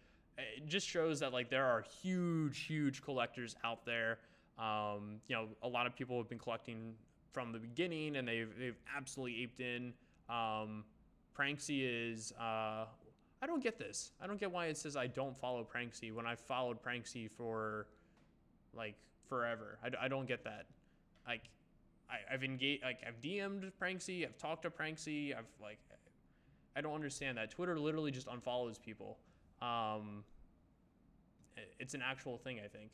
It 0.56 0.66
just 0.66 0.88
shows 0.88 1.20
that 1.20 1.32
like 1.32 1.50
there 1.50 1.64
are 1.64 1.84
huge, 2.02 2.60
huge 2.60 3.02
collectors 3.02 3.56
out 3.64 3.84
there. 3.84 4.19
Um, 4.58 5.20
you 5.28 5.37
know, 5.37 5.48
a 5.62 5.69
lot 5.69 5.87
of 5.87 5.94
people 5.96 6.19
have 6.19 6.28
been 6.28 6.38
collecting 6.38 6.94
from 7.32 7.52
the 7.52 7.58
beginning, 7.58 8.16
and 8.16 8.26
they've 8.26 8.50
they've 8.58 8.78
absolutely 8.96 9.42
aped 9.42 9.60
in. 9.60 9.92
Um, 10.28 10.84
Pranksy 11.37 12.10
is. 12.12 12.32
Uh, 12.38 12.84
I 13.42 13.46
don't 13.46 13.62
get 13.62 13.78
this. 13.78 14.12
I 14.20 14.26
don't 14.26 14.38
get 14.38 14.52
why 14.52 14.66
it 14.66 14.76
says 14.76 14.96
I 14.96 15.06
don't 15.06 15.37
follow 15.38 15.64
Pranksy 15.64 16.12
when 16.12 16.26
I 16.26 16.34
followed 16.34 16.82
Pranksy 16.82 17.31
for 17.31 17.87
like 18.75 18.96
forever. 19.28 19.78
I, 19.82 20.04
I 20.04 20.08
don't 20.08 20.28
get 20.28 20.44
that. 20.44 20.66
Like, 21.26 21.44
I, 22.10 22.34
I've 22.34 22.44
engaged, 22.44 22.82
like 22.82 22.98
I've 23.06 23.19
DM'd 23.22 23.72
Pranksy, 23.81 24.26
I've 24.26 24.37
talked 24.37 24.64
to 24.64 24.70
Pranksy, 24.70 25.34
I've 25.34 25.46
like 25.62 25.78
I 26.76 26.81
don't 26.81 26.94
understand 26.94 27.38
that. 27.38 27.50
Twitter 27.50 27.78
literally 27.78 28.10
just 28.10 28.28
unfollows 28.28 28.81
people. 28.81 29.19
Um, 29.62 30.25
it's 31.79 31.95
an 31.95 32.03
actual 32.03 32.39
thing, 32.39 32.61
I 32.65 32.69
think. 32.69 32.91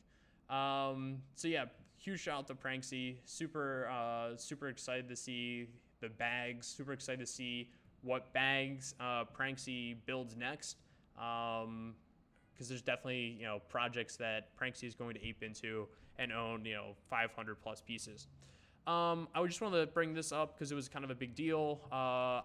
Um, 0.49 1.19
so 1.35 1.49
yeah, 1.49 1.67
huge 1.99 2.21
shout 2.21 2.39
out 2.39 2.47
to 2.49 2.55
Pranksy. 2.55 3.17
Super, 3.25 3.89
uh, 3.89 4.37
super 4.37 4.69
excited 4.69 5.09
to 5.09 5.17
see 5.17 5.69
the 6.01 6.09
bags. 6.09 6.67
Super 6.67 6.93
excited 6.93 7.21
to 7.21 7.27
see 7.27 7.71
what 8.03 8.33
bags 8.33 8.95
uh, 9.01 9.25
Pranksy 9.37 9.97
builds 10.07 10.37
next. 10.37 10.77
Um, 11.19 11.95
because 12.53 12.69
there's 12.69 12.83
definitely 12.83 13.37
you 13.39 13.45
know 13.45 13.61
projects 13.69 14.17
that 14.17 14.57
Pranksy 14.59 14.85
is 14.85 14.95
going 14.95 15.15
to 15.15 15.27
ape 15.27 15.43
into 15.43 15.87
and 16.19 16.33
own 16.33 16.65
you 16.65 16.75
know 16.75 16.95
500 17.11 17.61
plus 17.61 17.81
pieces. 17.81 18.29
Um, 18.87 19.27
I 19.35 19.45
just 19.45 19.61
wanted 19.61 19.81
to 19.81 19.87
bring 19.89 20.15
this 20.15 20.31
up 20.31 20.55
because 20.55 20.71
it 20.71 20.77
was 20.77 20.89
kind 20.89 21.05
of 21.05 21.11
a 21.11 21.15
big 21.15 21.35
deal. 21.35 21.81
Uh, 21.91 21.95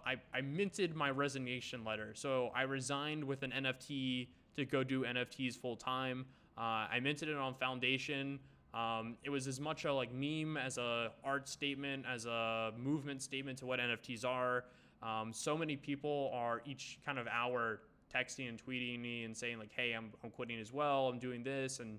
I, 0.04 0.16
I 0.34 0.40
minted 0.40 0.96
my 0.96 1.10
resignation 1.10 1.84
letter. 1.84 2.12
So 2.14 2.50
I 2.54 2.62
resigned 2.62 3.22
with 3.22 3.44
an 3.44 3.52
NFT 3.52 4.28
to 4.56 4.64
go 4.64 4.82
do 4.82 5.04
NFTs 5.04 5.56
full 5.56 5.76
time. 5.76 6.26
Uh, 6.58 6.88
I 6.90 6.98
minted 7.00 7.28
it 7.28 7.36
on 7.36 7.54
Foundation. 7.54 8.40
Um, 8.74 9.16
it 9.22 9.30
was 9.30 9.46
as 9.46 9.60
much 9.60 9.84
a 9.84 9.92
like 9.92 10.12
meme 10.12 10.56
as 10.56 10.78
a 10.78 11.12
art 11.24 11.48
statement, 11.48 12.04
as 12.10 12.26
a 12.26 12.72
movement 12.76 13.22
statement 13.22 13.58
to 13.58 13.66
what 13.66 13.78
NFTs 13.78 14.24
are. 14.24 14.64
Um, 15.02 15.32
so 15.32 15.56
many 15.56 15.76
people 15.76 16.30
are 16.34 16.62
each 16.64 16.98
kind 17.04 17.18
of 17.18 17.26
hour 17.28 17.80
texting 18.14 18.48
and 18.48 18.62
tweeting 18.64 19.00
me 19.00 19.24
and 19.24 19.36
saying 19.36 19.58
like, 19.58 19.72
"Hey, 19.74 19.92
I'm, 19.92 20.10
I'm 20.24 20.30
quitting 20.30 20.58
as 20.58 20.72
well. 20.72 21.08
I'm 21.08 21.18
doing 21.18 21.42
this," 21.42 21.80
and 21.80 21.98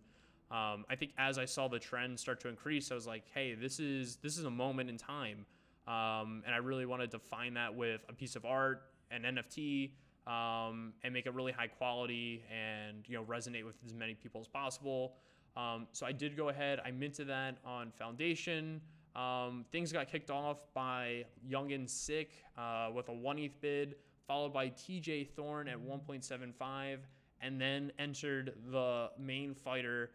um, 0.51 0.85
I 0.89 0.95
think 0.95 1.13
as 1.17 1.37
I 1.37 1.45
saw 1.45 1.67
the 1.67 1.79
trend 1.79 2.19
start 2.19 2.39
to 2.41 2.47
increase, 2.47 2.91
I 2.91 2.95
was 2.95 3.07
like, 3.07 3.23
hey, 3.33 3.55
this 3.55 3.79
is 3.79 4.17
this 4.17 4.37
is 4.37 4.45
a 4.45 4.51
moment 4.51 4.89
in 4.89 4.97
time, 4.97 5.45
um, 5.87 6.43
and 6.45 6.53
I 6.53 6.57
really 6.57 6.85
wanted 6.85 7.11
to 7.11 7.19
find 7.19 7.57
that 7.57 7.73
with 7.73 8.01
a 8.09 8.13
piece 8.13 8.35
of 8.35 8.45
art, 8.45 8.83
an 9.11 9.23
NFT, 9.23 9.91
um, 10.27 10.93
and 11.03 11.13
make 11.13 11.25
it 11.25 11.33
really 11.33 11.51
high 11.51 11.67
quality 11.67 12.43
and 12.51 13.03
you 13.07 13.15
know 13.15 13.23
resonate 13.23 13.65
with 13.65 13.75
as 13.85 13.93
many 13.93 14.13
people 14.13 14.41
as 14.41 14.47
possible. 14.47 15.15
Um, 15.55 15.87
so 15.91 16.05
I 16.05 16.11
did 16.11 16.35
go 16.35 16.49
ahead, 16.49 16.79
I 16.83 16.91
minted 16.91 17.27
that 17.27 17.57
on 17.65 17.91
Foundation. 17.91 18.81
Um, 19.15 19.65
things 19.71 19.91
got 19.91 20.11
kicked 20.11 20.31
off 20.31 20.65
by 20.73 21.25
Young 21.47 21.71
and 21.71 21.87
Sick 21.89 22.31
uh, 22.57 22.89
with 22.93 23.09
a 23.09 23.13
one 23.13 23.37
ETH 23.37 23.59
bid, 23.61 23.95
followed 24.27 24.53
by 24.53 24.69
TJ 24.69 25.29
Thorn 25.29 25.67
at 25.67 25.77
1.75, 25.77 26.97
and 27.41 27.61
then 27.61 27.91
entered 27.99 28.53
the 28.71 29.11
main 29.19 29.53
fighter 29.53 30.09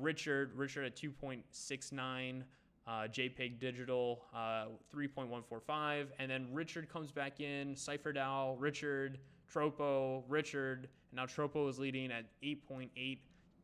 Richard, 0.00 0.52
Richard 0.56 0.84
at 0.84 0.96
2.69, 0.96 2.42
uh, 2.86 2.90
JPEG 2.90 3.58
Digital 3.60 4.22
uh, 4.34 4.66
3.145, 4.94 6.06
and 6.18 6.30
then 6.30 6.48
Richard 6.52 6.88
comes 6.88 7.12
back 7.12 7.40
in, 7.40 7.76
Cypher 7.76 8.12
DAO, 8.12 8.56
Richard, 8.58 9.18
Tropo, 9.52 10.22
Richard, 10.28 10.88
and 11.10 11.16
now 11.16 11.26
Tropo 11.26 11.68
is 11.68 11.78
leading 11.78 12.10
at 12.10 12.24
8.8 12.42 13.18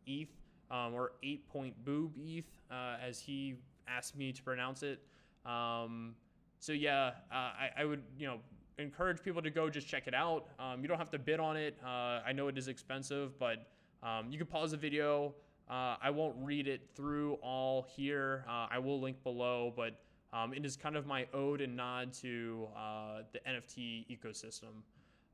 ETH 0.07 0.29
um, 0.71 0.95
or 0.95 1.13
8 1.23 1.49
point 1.49 1.85
boob 1.85 2.13
ETH 2.17 2.45
uh, 2.71 2.97
as 3.07 3.19
he 3.19 3.57
asked 3.89 4.17
me 4.17 4.33
to 4.33 4.43
pronounce 4.43 4.83
it. 4.83 5.01
Um, 5.47 6.15
so 6.61 6.73
yeah, 6.73 7.13
uh, 7.33 7.35
I, 7.35 7.71
I 7.79 7.85
would 7.85 8.03
you 8.19 8.27
know 8.27 8.39
encourage 8.79 9.23
people 9.23 9.43
to 9.43 9.51
go 9.51 9.71
just 9.71 9.89
check 9.89 10.07
it 10.07 10.15
out. 10.15 10.49
Um, 10.59 10.83
you 10.83 10.89
don't 10.89 10.99
have 10.99 11.11
to 11.11 11.19
bid 11.19 11.41
on 11.41 11.57
it. 11.57 11.77
Uh, 11.85 12.21
I 12.27 12.33
know 12.33 12.49
it 12.49 12.59
is 12.59 12.69
expensive, 12.69 13.39
but 13.39 13.67
um, 14.03 14.27
you 14.31 14.39
can 14.39 14.47
pause 14.47 14.73
the 14.73 14.77
video. 14.77 15.35
Uh, 15.71 15.97
I 16.01 16.11
won't 16.11 16.37
read 16.41 16.67
it 16.67 16.89
through 16.95 17.35
all 17.43 17.87
here. 17.95 18.45
Uh, 18.49 18.67
I 18.71 18.79
will 18.79 19.01
link 19.01 19.23
below, 19.23 19.73
but 19.77 20.01
um, 20.33 20.53
it 20.55 20.65
is 20.65 20.77
kind 20.77 20.97
of 20.97 21.07
my 21.07 21.27
ode 21.35 21.61
and 21.61 21.77
nod 21.77 22.13
to 22.15 22.69
uh, 22.77 23.23
the 23.33 23.41
NFT 23.41 24.07
ecosystem. 24.09 24.83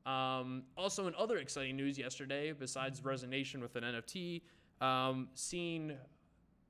Um, 0.09 0.63
also, 0.77 1.07
in 1.07 1.15
other 1.17 1.37
exciting 1.37 1.75
news 1.75 1.97
yesterday, 1.97 2.51
besides 2.51 3.01
resonation 3.01 3.61
with 3.61 3.75
an 3.75 3.83
NFT, 3.83 4.41
um, 4.81 5.29
seeing 5.33 5.93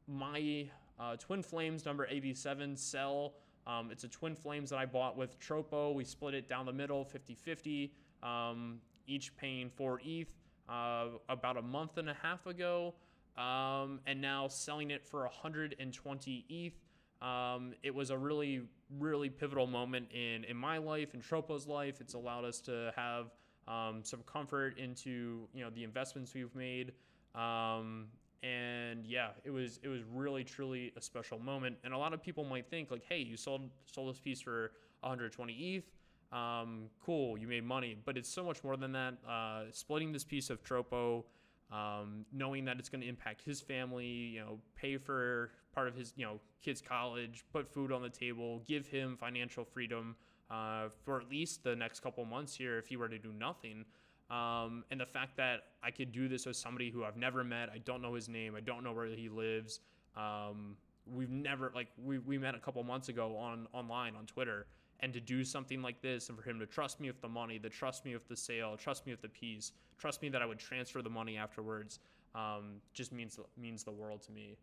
my 0.07 0.67
uh, 0.99 1.15
Twin 1.17 1.43
Flames 1.43 1.85
number 1.85 2.07
87 2.09 2.77
sell. 2.77 3.33
Um, 3.67 3.89
it's 3.91 4.03
a 4.03 4.07
Twin 4.07 4.35
Flames 4.35 4.69
that 4.69 4.77
I 4.77 4.85
bought 4.85 5.17
with 5.17 5.39
Tropo. 5.39 5.93
We 5.93 6.03
split 6.03 6.33
it 6.33 6.47
down 6.47 6.65
the 6.65 6.73
middle, 6.73 7.03
50 7.03 7.33
50, 7.33 7.91
um, 8.23 8.79
each 9.07 9.35
paying 9.37 9.69
4 9.69 9.99
ETH 10.05 10.27
uh, 10.69 11.07
about 11.29 11.57
a 11.57 11.61
month 11.61 11.97
and 11.97 12.09
a 12.09 12.13
half 12.13 12.45
ago, 12.45 12.93
um, 13.37 13.99
and 14.05 14.21
now 14.21 14.47
selling 14.47 14.91
it 14.91 15.05
for 15.05 15.21
120 15.21 16.45
ETH. 16.49 17.25
Um, 17.25 17.73
it 17.83 17.93
was 17.93 18.09
a 18.09 18.17
really, 18.17 18.61
really 18.99 19.29
pivotal 19.29 19.67
moment 19.67 20.11
in, 20.11 20.43
in 20.43 20.57
my 20.57 20.77
life, 20.77 21.13
in 21.13 21.21
Tropo's 21.21 21.67
life. 21.67 22.01
It's 22.01 22.13
allowed 22.13 22.45
us 22.45 22.59
to 22.61 22.93
have 22.95 23.27
um, 23.67 24.01
some 24.03 24.21
comfort 24.31 24.77
into 24.77 25.47
you 25.53 25.63
know 25.63 25.69
the 25.69 25.83
investments 25.83 26.33
we've 26.33 26.53
made. 26.55 26.91
Um, 27.33 28.07
and 28.43 29.05
yeah, 29.05 29.29
it 29.43 29.49
was 29.49 29.79
it 29.81 29.87
was 29.87 30.01
really 30.13 30.43
truly 30.43 30.93
a 30.95 31.01
special 31.01 31.39
moment. 31.39 31.77
And 31.83 31.93
a 31.93 31.97
lot 31.97 32.13
of 32.13 32.21
people 32.21 32.43
might 32.43 32.69
think 32.69 32.91
like, 32.91 33.03
hey, 33.07 33.19
you 33.19 33.37
sold 33.37 33.69
sold 33.85 34.13
this 34.13 34.19
piece 34.19 34.41
for 34.41 34.71
120 35.01 35.53
ETH. 35.53 35.83
Um, 36.31 36.89
cool, 37.05 37.37
you 37.37 37.47
made 37.47 37.63
money, 37.63 37.97
but 38.03 38.17
it's 38.17 38.29
so 38.29 38.43
much 38.43 38.63
more 38.63 38.77
than 38.77 38.91
that. 38.91 39.15
Uh, 39.27 39.63
splitting 39.71 40.11
this 40.11 40.23
piece 40.23 40.49
of 40.49 40.63
Tropo, 40.63 41.23
um, 41.71 42.25
knowing 42.31 42.65
that 42.65 42.77
it's 42.79 42.89
going 42.89 43.01
to 43.01 43.07
impact 43.07 43.41
his 43.41 43.61
family, 43.61 44.05
you 44.05 44.39
know, 44.39 44.59
pay 44.75 44.97
for 44.97 45.51
part 45.73 45.87
of 45.87 45.95
his 45.95 46.13
you 46.15 46.25
know 46.25 46.39
kid's 46.61 46.81
college, 46.81 47.45
put 47.51 47.67
food 47.67 47.91
on 47.91 48.01
the 48.01 48.09
table, 48.09 48.61
give 48.67 48.87
him 48.87 49.17
financial 49.17 49.63
freedom 49.63 50.15
uh, 50.49 50.85
for 51.03 51.19
at 51.19 51.29
least 51.29 51.63
the 51.63 51.75
next 51.75 52.01
couple 52.01 52.23
months 52.25 52.55
here 52.55 52.77
if 52.77 52.87
he 52.87 52.97
were 52.97 53.09
to 53.09 53.17
do 53.17 53.33
nothing. 53.33 53.85
Um, 54.29 54.83
and 54.89 54.99
the 54.99 55.05
fact 55.05 55.37
that 55.37 55.61
I 55.83 55.91
could 55.91 56.11
do 56.11 56.27
this 56.27 56.45
with 56.45 56.55
somebody 56.55 56.89
who 56.89 57.03
I've 57.03 57.17
never 57.17 57.43
met, 57.43 57.69
I 57.73 57.77
don't 57.79 58.01
know 58.01 58.15
his 58.15 58.27
name, 58.27 58.55
I 58.55 58.61
don't 58.61 58.83
know 58.83 58.93
where 58.93 59.05
he 59.05 59.29
lives. 59.29 59.81
Um, 60.15 60.77
we've 61.13 61.29
never 61.29 61.71
like 61.75 61.87
we, 62.03 62.17
we 62.19 62.37
met 62.37 62.55
a 62.55 62.59
couple 62.59 62.83
months 62.83 63.09
ago 63.09 63.37
on 63.37 63.67
online 63.73 64.15
on 64.15 64.25
Twitter, 64.25 64.67
and 65.01 65.13
to 65.13 65.19
do 65.19 65.43
something 65.43 65.81
like 65.81 66.01
this, 66.01 66.29
and 66.29 66.37
for 66.37 66.49
him 66.49 66.59
to 66.59 66.65
trust 66.65 66.99
me 66.99 67.07
with 67.07 67.21
the 67.21 67.29
money, 67.29 67.59
to 67.59 67.69
trust 67.69 68.05
me 68.05 68.13
with 68.13 68.27
the 68.27 68.35
sale, 68.35 68.75
trust 68.77 69.05
me 69.05 69.13
with 69.13 69.21
the 69.21 69.29
piece, 69.29 69.73
trust 69.97 70.21
me 70.21 70.29
that 70.29 70.41
I 70.41 70.45
would 70.45 70.59
transfer 70.59 71.01
the 71.01 71.09
money 71.09 71.37
afterwards, 71.37 71.99
um, 72.33 72.81
just 72.93 73.11
means 73.11 73.39
means 73.57 73.83
the 73.83 73.91
world 73.91 74.21
to 74.23 74.31
me. 74.31 74.57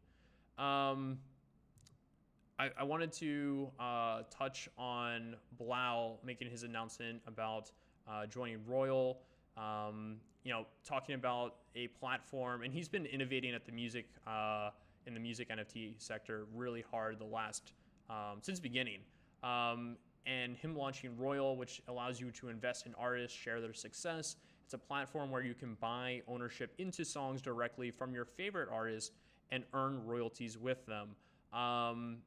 Um, 0.58 1.18
I, 2.58 2.70
I 2.78 2.84
wanted 2.84 3.12
to 3.14 3.70
uh, 3.80 4.22
touch 4.30 4.68
on 4.76 5.36
3LAU 5.60 6.18
making 6.24 6.50
his 6.50 6.62
announcement 6.62 7.22
about 7.26 7.72
uh, 8.06 8.26
joining 8.26 8.58
Royal 8.66 9.18
um, 9.56 10.16
you 10.44 10.52
know, 10.52 10.66
talking 10.84 11.14
about 11.14 11.56
a 11.74 11.88
platform, 11.88 12.62
and 12.62 12.72
he's 12.72 12.88
been 12.88 13.06
innovating 13.06 13.54
at 13.54 13.64
the 13.64 13.72
music 13.72 14.06
uh, 14.26 14.70
in 15.06 15.14
the 15.14 15.20
music 15.20 15.50
NFT 15.50 15.94
sector 15.98 16.46
really 16.54 16.84
hard 16.90 17.18
the 17.18 17.24
last 17.24 17.72
um, 18.08 18.38
since 18.40 18.60
beginning. 18.60 19.00
Um, 19.42 19.96
and 20.24 20.56
him 20.56 20.76
launching 20.76 21.16
Royal, 21.16 21.56
which 21.56 21.82
allows 21.88 22.20
you 22.20 22.30
to 22.32 22.48
invest 22.48 22.86
in 22.86 22.94
artists, 22.94 23.36
share 23.36 23.60
their 23.60 23.72
success. 23.72 24.36
It's 24.64 24.74
a 24.74 24.78
platform 24.78 25.30
where 25.30 25.42
you 25.42 25.54
can 25.54 25.76
buy 25.80 26.22
ownership 26.28 26.72
into 26.78 27.04
songs 27.04 27.42
directly 27.42 27.90
from 27.90 28.14
your 28.14 28.24
favorite 28.24 28.68
artist 28.72 29.12
and 29.50 29.64
earn 29.74 30.04
royalties 30.06 30.56
with 30.56 30.84
them. 30.86 31.10
Um, 31.52 32.18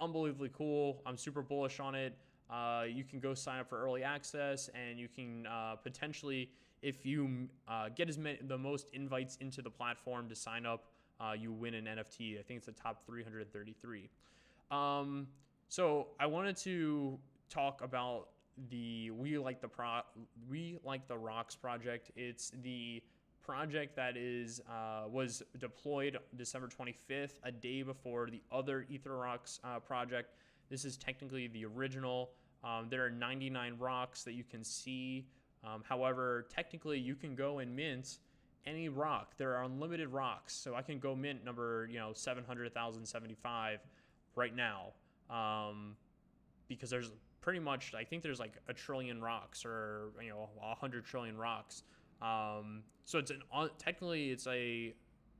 unbelievably 0.00 0.50
cool. 0.56 1.02
I'm 1.06 1.16
super 1.16 1.42
bullish 1.42 1.80
on 1.80 1.94
it. 1.94 2.16
Uh, 2.48 2.84
you 2.88 3.04
can 3.04 3.18
go 3.18 3.34
sign 3.34 3.60
up 3.60 3.68
for 3.68 3.82
early 3.82 4.02
access, 4.02 4.70
and 4.74 4.98
you 4.98 5.08
can 5.08 5.46
uh, 5.46 5.74
potentially, 5.76 6.48
if 6.82 7.04
you 7.04 7.48
uh, 7.66 7.88
get 7.94 8.08
as 8.08 8.18
many, 8.18 8.38
the 8.42 8.56
most 8.56 8.90
invites 8.92 9.36
into 9.40 9.62
the 9.62 9.70
platform 9.70 10.28
to 10.28 10.34
sign 10.34 10.64
up, 10.64 10.84
uh, 11.20 11.32
you 11.32 11.52
win 11.52 11.74
an 11.74 11.86
NFT. 11.86 12.38
I 12.38 12.42
think 12.42 12.58
it's 12.58 12.66
the 12.66 12.72
top 12.72 13.04
333. 13.06 14.08
Um, 14.70 15.26
so 15.68 16.08
I 16.20 16.26
wanted 16.26 16.56
to 16.58 17.18
talk 17.48 17.82
about 17.82 18.28
the 18.70 19.10
We 19.10 19.38
Like 19.38 19.60
the 19.60 19.68
Pro 19.68 20.00
We 20.48 20.78
Like 20.84 21.08
the 21.08 21.18
Rocks 21.18 21.54
project. 21.54 22.10
It's 22.16 22.52
the 22.62 23.02
project 23.44 23.94
that 23.96 24.16
is 24.16 24.60
uh, 24.68 25.08
was 25.08 25.42
deployed 25.58 26.18
December 26.36 26.68
25th, 26.68 27.38
a 27.44 27.52
day 27.52 27.82
before 27.82 28.28
the 28.30 28.42
other 28.50 28.86
Ether 28.90 29.16
Rocks 29.16 29.60
uh, 29.62 29.78
project 29.78 30.30
this 30.68 30.84
is 30.84 30.96
technically 30.96 31.46
the 31.48 31.64
original. 31.64 32.30
Um, 32.64 32.86
there 32.90 33.04
are 33.04 33.10
99 33.10 33.76
rocks 33.78 34.24
that 34.24 34.32
you 34.32 34.44
can 34.44 34.64
see. 34.64 35.26
Um, 35.64 35.82
however, 35.88 36.46
technically, 36.54 36.98
you 36.98 37.14
can 37.14 37.34
go 37.34 37.58
and 37.58 37.74
mint 37.74 38.18
any 38.66 38.88
rock. 38.88 39.34
There 39.38 39.56
are 39.56 39.64
unlimited 39.64 40.08
rocks, 40.08 40.54
so 40.54 40.74
I 40.74 40.82
can 40.82 40.98
go 40.98 41.14
mint 41.14 41.44
number 41.44 41.88
you 41.90 41.98
know 41.98 42.12
700,075 42.12 43.80
right 44.34 44.54
now 44.54 44.92
um, 45.30 45.96
because 46.68 46.90
there's 46.90 47.12
pretty 47.46 47.60
much 47.60 47.94
I 47.94 48.02
think 48.02 48.22
there's 48.22 48.40
like 48.40 48.54
a 48.68 48.74
trillion 48.74 49.22
rocks 49.22 49.64
or 49.64 50.10
you 50.20 50.30
know 50.30 50.48
a 50.60 50.74
hundred 50.74 51.04
trillion 51.04 51.38
rocks. 51.38 51.84
Um, 52.20 52.82
so 53.04 53.18
it's 53.18 53.30
an 53.30 53.42
technically 53.78 54.30
it's 54.30 54.48
a 54.48 54.94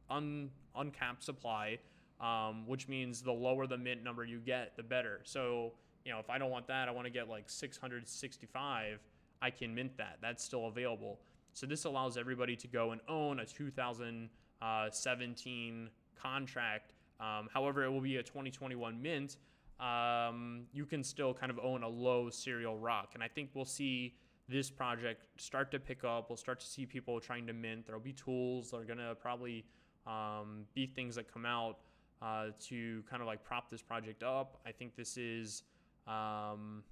un, 0.09 0.51
uncapped 0.77 1.25
supply 1.25 1.79
um, 2.21 2.67
which 2.67 2.89
means 2.89 3.23
the 3.23 3.33
lower 3.33 3.67
the 3.67 3.79
mint 3.79 4.03
number 4.03 4.25
you 4.25 4.39
get, 4.39 4.75
the 4.77 4.83
better. 4.83 5.21
So, 5.25 5.75
you 6.05 6.13
know, 6.13 6.19
if 6.19 6.29
I 6.31 6.39
don't 6.39 6.51
want 6.51 6.67
that, 6.69 6.89
I 6.89 6.93
want 6.93 7.05
to 7.07 7.11
get 7.11 7.29
like 7.29 7.51
665, 7.51 9.01
I 9.43 9.51
can 9.51 9.75
mint 9.75 9.99
that. 9.99 10.17
That's 10.23 10.43
still 10.43 10.67
available. 10.67 11.21
So 11.53 11.67
this 11.67 11.85
allows 11.85 12.17
everybody 12.17 12.57
to 12.57 12.67
go 12.69 12.93
and 12.93 13.03
own 13.09 13.41
a 13.41 13.47
2017 13.47 15.91
contract. 16.21 16.93
Um, 17.19 17.49
however, 17.53 17.85
it 17.85 17.91
will 17.91 18.01
be 18.01 18.17
a 18.17 18.23
2021 18.23 19.03
mint. 19.03 19.37
Um, 19.81 20.65
you 20.73 20.87
can 20.87 21.05
still 21.05 21.35
kind 21.35 21.51
of 21.51 21.59
own 21.59 21.83
a 21.83 21.89
low 21.89 22.31
serial 22.31 22.79
rock. 22.79 23.11
And 23.15 23.23
I 23.23 23.29
think 23.29 23.51
we'll 23.55 23.65
see 23.65 24.15
this 24.49 24.71
project 24.71 25.23
start 25.37 25.71
to 25.73 25.79
pick 25.79 26.05
up. 26.05 26.31
We'll 26.31 26.37
start 26.37 26.61
to 26.61 26.67
see 26.67 26.87
people 26.87 27.21
trying 27.21 27.47
to 27.47 27.53
mint. 27.53 27.87
There'll 27.87 28.01
be 28.01 28.13
tools 28.13 28.71
that 28.71 28.79
are 28.79 28.85
going 28.85 28.99
to 28.99 29.15
probably 29.17 29.65
um, 30.07 30.65
be 30.75 30.87
things 30.87 31.17
that 31.17 31.33
come 31.33 31.45
out 31.45 31.79
uh, 32.23 32.47
to 32.69 33.03
kind 33.09 33.21
of 33.21 33.27
like 33.27 33.45
prop 33.45 33.71
this 33.71 33.83
project 33.83 34.23
up. 34.23 34.59
I 34.67 34.73
think 34.73 34.97
this 34.97 35.17
is, 35.17 35.65
um, 36.07 36.83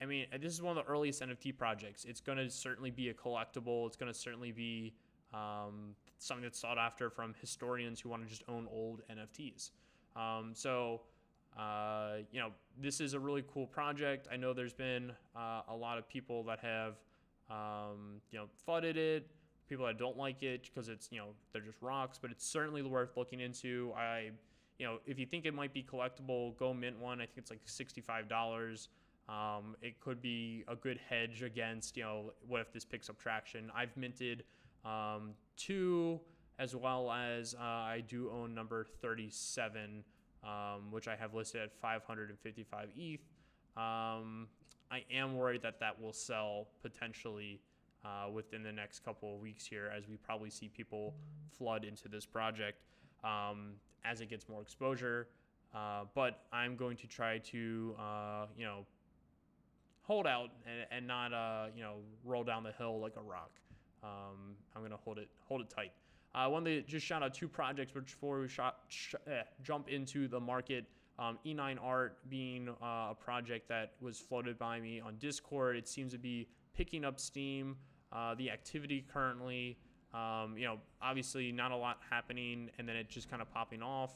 I 0.00 0.06
mean, 0.06 0.26
this 0.40 0.52
is 0.52 0.62
one 0.62 0.76
of 0.76 0.84
the 0.84 0.90
earliest 0.90 1.22
NFT 1.22 1.56
projects. 1.56 2.04
It's 2.04 2.20
going 2.20 2.38
to 2.38 2.50
certainly 2.50 2.90
be 2.90 3.10
a 3.10 3.14
collectible. 3.14 3.86
It's 3.86 3.96
going 3.96 4.12
to 4.12 4.18
certainly 4.18 4.50
be 4.50 4.94
um, 5.32 5.94
something 6.18 6.42
that's 6.42 6.58
sought 6.58 6.78
after 6.78 7.10
from 7.10 7.34
historians 7.40 8.00
who 8.00 8.08
want 8.08 8.22
to 8.22 8.28
just 8.28 8.44
own 8.48 8.66
old 8.70 9.02
NFTs. 9.10 9.70
Um, 10.16 10.52
so, 10.54 11.02
uh, 11.58 12.16
you 12.32 12.40
know, 12.40 12.50
this 12.80 13.00
is 13.00 13.14
a 13.14 13.18
really 13.18 13.44
cool 13.52 13.66
project. 13.66 14.28
I 14.32 14.36
know 14.36 14.52
there's 14.52 14.72
been 14.72 15.12
uh, 15.36 15.62
a 15.68 15.74
lot 15.74 15.98
of 15.98 16.08
people 16.08 16.42
that 16.44 16.58
have, 16.60 16.94
um, 17.50 18.20
you 18.30 18.38
know, 18.38 18.46
flooded 18.64 18.96
it 18.96 19.30
people 19.66 19.86
that 19.86 19.98
don't 19.98 20.18
like 20.18 20.42
it 20.42 20.64
because 20.64 20.90
it's 20.90 21.08
you 21.10 21.18
know 21.18 21.28
they're 21.50 21.62
just 21.62 21.80
rocks 21.80 22.18
but 22.20 22.30
it's 22.30 22.46
certainly 22.46 22.82
worth 22.82 23.16
looking 23.16 23.40
into 23.40 23.94
i 23.96 24.30
you 24.78 24.86
know, 24.86 24.98
if 25.06 25.18
you 25.18 25.26
think 25.26 25.46
it 25.46 25.54
might 25.54 25.72
be 25.72 25.82
collectible, 25.82 26.56
go 26.56 26.74
mint 26.74 26.98
one. 26.98 27.20
I 27.20 27.26
think 27.26 27.38
it's 27.38 27.50
like 27.50 27.60
sixty-five 27.64 28.28
dollars. 28.28 28.88
Um, 29.28 29.76
it 29.80 30.00
could 30.00 30.20
be 30.20 30.64
a 30.68 30.76
good 30.76 31.00
hedge 31.08 31.42
against, 31.42 31.96
you 31.96 32.02
know, 32.02 32.32
what 32.46 32.60
if 32.60 32.72
this 32.72 32.84
picks 32.84 33.08
up 33.08 33.18
traction? 33.18 33.70
I've 33.74 33.96
minted 33.96 34.44
um, 34.84 35.30
two, 35.56 36.20
as 36.58 36.76
well 36.76 37.10
as 37.10 37.54
uh, 37.54 37.62
I 37.62 38.02
do 38.06 38.30
own 38.30 38.54
number 38.54 38.86
37, 39.00 40.04
um, 40.44 40.90
which 40.90 41.08
I 41.08 41.16
have 41.16 41.34
listed 41.34 41.62
at 41.62 41.72
555 41.80 42.88
ETH. 42.96 43.20
Um, 43.76 44.48
I 44.90 45.04
am 45.10 45.36
worried 45.36 45.62
that 45.62 45.80
that 45.80 46.00
will 46.00 46.12
sell 46.12 46.68
potentially 46.82 47.60
uh, 48.04 48.30
within 48.30 48.62
the 48.62 48.72
next 48.72 49.04
couple 49.04 49.34
of 49.34 49.40
weeks 49.40 49.66
here, 49.66 49.90
as 49.96 50.06
we 50.08 50.16
probably 50.16 50.50
see 50.50 50.68
people 50.68 51.14
flood 51.50 51.84
into 51.84 52.08
this 52.08 52.26
project. 52.26 52.82
Um, 53.24 53.74
as 54.04 54.20
it 54.20 54.28
gets 54.28 54.48
more 54.48 54.62
exposure. 54.62 55.28
Uh, 55.74 56.04
but 56.14 56.44
I'm 56.52 56.76
going 56.76 56.96
to 56.98 57.06
try 57.06 57.38
to, 57.38 57.96
uh, 57.98 58.46
you 58.56 58.64
know, 58.64 58.86
hold 60.02 60.26
out 60.26 60.50
and, 60.66 60.86
and 60.90 61.06
not, 61.06 61.32
uh, 61.32 61.66
you 61.74 61.82
know, 61.82 61.96
roll 62.24 62.44
down 62.44 62.62
the 62.62 62.72
hill 62.72 63.00
like 63.00 63.16
a 63.16 63.22
rock. 63.22 63.50
Um, 64.02 64.56
I'm 64.76 64.82
gonna 64.82 64.98
hold 65.02 65.18
it, 65.18 65.28
hold 65.48 65.62
it 65.62 65.70
tight. 65.70 65.92
I 66.34 66.48
wanted 66.48 66.84
to 66.84 66.90
just 66.90 67.06
shout 67.06 67.22
out 67.22 67.32
two 67.32 67.48
projects 67.48 67.92
before 67.92 68.40
we 68.40 68.48
shot, 68.48 68.78
sh- 68.88 69.14
eh, 69.26 69.42
jump 69.62 69.88
into 69.88 70.26
the 70.26 70.40
market. 70.40 70.84
Um, 71.16 71.38
E9 71.46 71.78
Art 71.80 72.18
being 72.28 72.68
uh, 72.68 73.10
a 73.10 73.16
project 73.18 73.68
that 73.68 73.92
was 74.00 74.18
floated 74.18 74.58
by 74.58 74.80
me 74.80 75.00
on 75.00 75.16
Discord, 75.18 75.76
it 75.76 75.86
seems 75.86 76.10
to 76.12 76.18
be 76.18 76.48
picking 76.76 77.04
up 77.04 77.20
steam. 77.20 77.76
Uh, 78.12 78.34
the 78.34 78.50
activity 78.50 79.04
currently, 79.12 79.78
um, 80.12 80.56
you 80.56 80.64
know, 80.64 80.78
obviously 81.00 81.52
not 81.52 81.70
a 81.70 81.76
lot 81.76 81.98
happening, 82.10 82.68
and 82.78 82.88
then 82.88 82.96
it 82.96 83.08
just 83.08 83.30
kind 83.30 83.40
of 83.40 83.50
popping 83.52 83.82
off, 83.82 84.14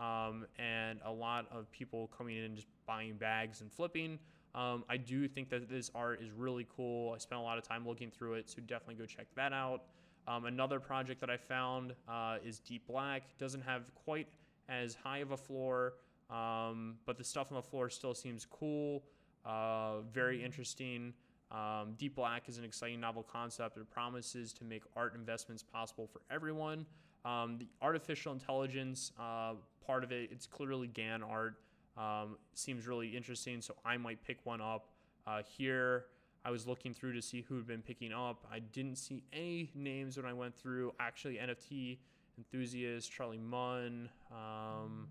um, 0.00 0.46
and 0.58 0.98
a 1.04 1.10
lot 1.10 1.46
of 1.52 1.70
people 1.70 2.10
coming 2.16 2.36
in 2.36 2.44
and 2.44 2.56
just 2.56 2.68
buying 2.86 3.16
bags 3.16 3.60
and 3.60 3.72
flipping. 3.72 4.18
Um, 4.54 4.84
I 4.88 4.96
do 4.96 5.28
think 5.28 5.50
that 5.50 5.68
this 5.68 5.90
art 5.94 6.20
is 6.20 6.32
really 6.32 6.66
cool. 6.76 7.12
I 7.14 7.18
spent 7.18 7.40
a 7.40 7.44
lot 7.44 7.58
of 7.58 7.64
time 7.64 7.86
looking 7.86 8.10
through 8.10 8.34
it, 8.34 8.50
so 8.50 8.60
definitely 8.60 8.96
go 8.96 9.06
check 9.06 9.26
that 9.36 9.52
out. 9.52 9.82
Um, 10.26 10.44
another 10.44 10.80
project 10.80 11.20
that 11.20 11.30
I 11.30 11.36
found 11.36 11.94
uh, 12.08 12.38
is 12.44 12.60
Deep 12.60 12.86
Black. 12.86 13.36
Doesn't 13.38 13.62
have 13.62 13.94
quite 13.94 14.28
as 14.68 14.94
high 14.94 15.18
of 15.18 15.32
a 15.32 15.36
floor, 15.36 15.94
um, 16.30 16.96
but 17.06 17.18
the 17.18 17.24
stuff 17.24 17.50
on 17.50 17.56
the 17.56 17.62
floor 17.62 17.90
still 17.90 18.14
seems 18.14 18.46
cool, 18.46 19.02
uh, 19.44 20.00
very 20.12 20.44
interesting. 20.44 21.12
Um, 21.50 21.94
Deep 21.98 22.14
Black 22.14 22.48
is 22.48 22.58
an 22.58 22.64
exciting 22.64 23.00
novel 23.00 23.24
concept. 23.24 23.76
It 23.76 23.90
promises 23.90 24.52
to 24.54 24.64
make 24.64 24.82
art 24.94 25.14
investments 25.14 25.62
possible 25.62 26.06
for 26.06 26.20
everyone. 26.30 26.86
Um, 27.24 27.56
the 27.58 27.68
artificial 27.82 28.32
intelligence 28.32 29.12
uh, 29.18 29.54
part 29.84 30.04
of 30.04 30.12
it, 30.12 30.30
it's 30.32 30.46
clearly 30.46 30.86
GAN 30.86 31.22
art. 31.22 31.56
Um, 31.96 32.36
seems 32.54 32.86
really 32.86 33.08
interesting, 33.08 33.60
so 33.60 33.74
I 33.84 33.96
might 33.96 34.22
pick 34.24 34.38
one 34.44 34.60
up 34.60 34.88
uh, 35.26 35.42
here. 35.42 36.06
I 36.44 36.50
was 36.50 36.66
looking 36.66 36.94
through 36.94 37.12
to 37.14 37.22
see 37.22 37.42
who 37.42 37.56
had 37.56 37.66
been 37.66 37.82
picking 37.82 38.12
up. 38.12 38.46
I 38.50 38.60
didn't 38.60 38.96
see 38.96 39.22
any 39.32 39.70
names 39.74 40.16
when 40.16 40.26
I 40.26 40.32
went 40.32 40.56
through. 40.56 40.92
Actually, 40.98 41.34
NFT 41.34 41.98
enthusiast, 42.38 43.12
Charlie 43.12 43.38
Munn. 43.38 44.08
Um, 44.30 45.08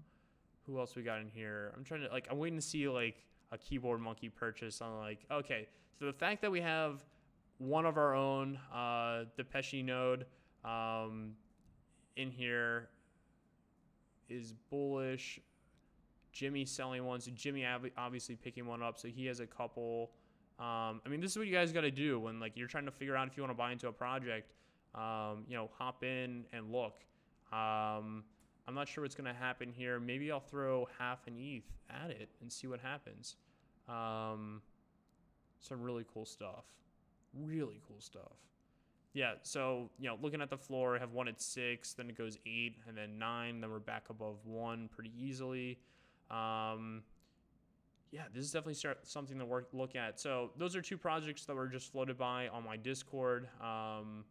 who 0.65 0.79
else 0.79 0.95
we 0.95 1.03
got 1.03 1.19
in 1.19 1.29
here? 1.29 1.71
I'm 1.77 1.83
trying 1.83 2.01
to 2.01 2.07
like. 2.07 2.27
I'm 2.31 2.37
waiting 2.37 2.57
to 2.57 2.65
see 2.65 2.87
like 2.87 3.23
a 3.51 3.57
keyboard 3.57 3.99
monkey 3.99 4.29
purchase. 4.29 4.81
I'm 4.81 4.97
like, 4.97 5.19
okay. 5.31 5.67
So 5.99 6.05
the 6.05 6.13
fact 6.13 6.41
that 6.41 6.51
we 6.51 6.61
have 6.61 7.03
one 7.57 7.85
of 7.85 7.97
our 7.97 8.15
own, 8.15 8.57
uh, 8.73 9.25
Depeche 9.37 9.83
node, 9.83 10.25
um, 10.63 11.33
in 12.15 12.31
here 12.31 12.89
is 14.29 14.53
bullish. 14.69 15.39
Jimmy 16.31 16.63
selling 16.63 17.05
one, 17.05 17.19
so 17.19 17.31
Jimmy 17.33 17.65
obviously 17.97 18.35
picking 18.35 18.65
one 18.65 18.83
up, 18.83 18.97
so 18.97 19.07
he 19.07 19.25
has 19.25 19.39
a 19.39 19.47
couple. 19.47 20.11
Um, 20.59 21.01
I 21.05 21.09
mean, 21.09 21.21
this 21.21 21.31
is 21.31 21.37
what 21.37 21.47
you 21.47 21.53
guys 21.53 21.71
got 21.71 21.81
to 21.81 21.91
do 21.91 22.19
when 22.19 22.39
like 22.39 22.53
you're 22.55 22.67
trying 22.67 22.85
to 22.85 22.91
figure 22.91 23.15
out 23.15 23.27
if 23.27 23.37
you 23.37 23.43
want 23.43 23.51
to 23.51 23.57
buy 23.57 23.71
into 23.71 23.87
a 23.87 23.93
project. 23.93 24.53
Um, 24.93 25.45
you 25.47 25.55
know, 25.55 25.69
hop 25.77 26.03
in 26.03 26.45
and 26.51 26.71
look. 26.71 26.95
Um, 27.53 28.23
I'm 28.67 28.75
not 28.75 28.87
sure 28.87 29.03
what's 29.03 29.15
going 29.15 29.33
to 29.33 29.39
happen 29.39 29.71
here. 29.71 29.99
Maybe 29.99 30.31
I'll 30.31 30.39
throw 30.39 30.87
half 30.97 31.25
an 31.27 31.35
ETH 31.37 31.63
at 31.89 32.11
it 32.11 32.29
and 32.41 32.51
see 32.51 32.67
what 32.67 32.79
happens. 32.79 33.35
Um, 33.87 34.61
some 35.59 35.81
really 35.81 36.05
cool 36.13 36.25
stuff. 36.25 36.65
Really 37.33 37.81
cool 37.87 37.99
stuff. 37.99 38.37
Yeah, 39.13 39.33
so, 39.41 39.89
you 39.99 40.07
know, 40.07 40.17
looking 40.21 40.41
at 40.41 40.51
the 40.51 40.57
floor, 40.57 40.95
I 40.95 40.99
have 40.99 41.13
one 41.13 41.27
at 41.27 41.41
six, 41.41 41.93
then 41.93 42.09
it 42.09 42.17
goes 42.17 42.37
eight, 42.45 42.75
and 42.87 42.95
then 42.95 43.17
nine, 43.17 43.59
then 43.59 43.71
we're 43.71 43.79
back 43.79 44.05
above 44.09 44.45
one 44.45 44.87
pretty 44.93 45.11
easily. 45.17 45.79
Um, 46.29 47.01
yeah, 48.11 48.23
this 48.33 48.43
is 48.43 48.51
definitely 48.51 48.95
something 49.03 49.37
to 49.37 49.45
work 49.45 49.69
look 49.73 49.95
at. 49.95 50.19
So 50.19 50.51
those 50.57 50.75
are 50.75 50.81
two 50.81 50.97
projects 50.97 51.45
that 51.45 51.55
were 51.55 51.67
just 51.67 51.91
floated 51.91 52.17
by 52.17 52.47
on 52.47 52.65
my 52.65 52.77
Discord. 52.77 53.47
Um, 53.61 54.23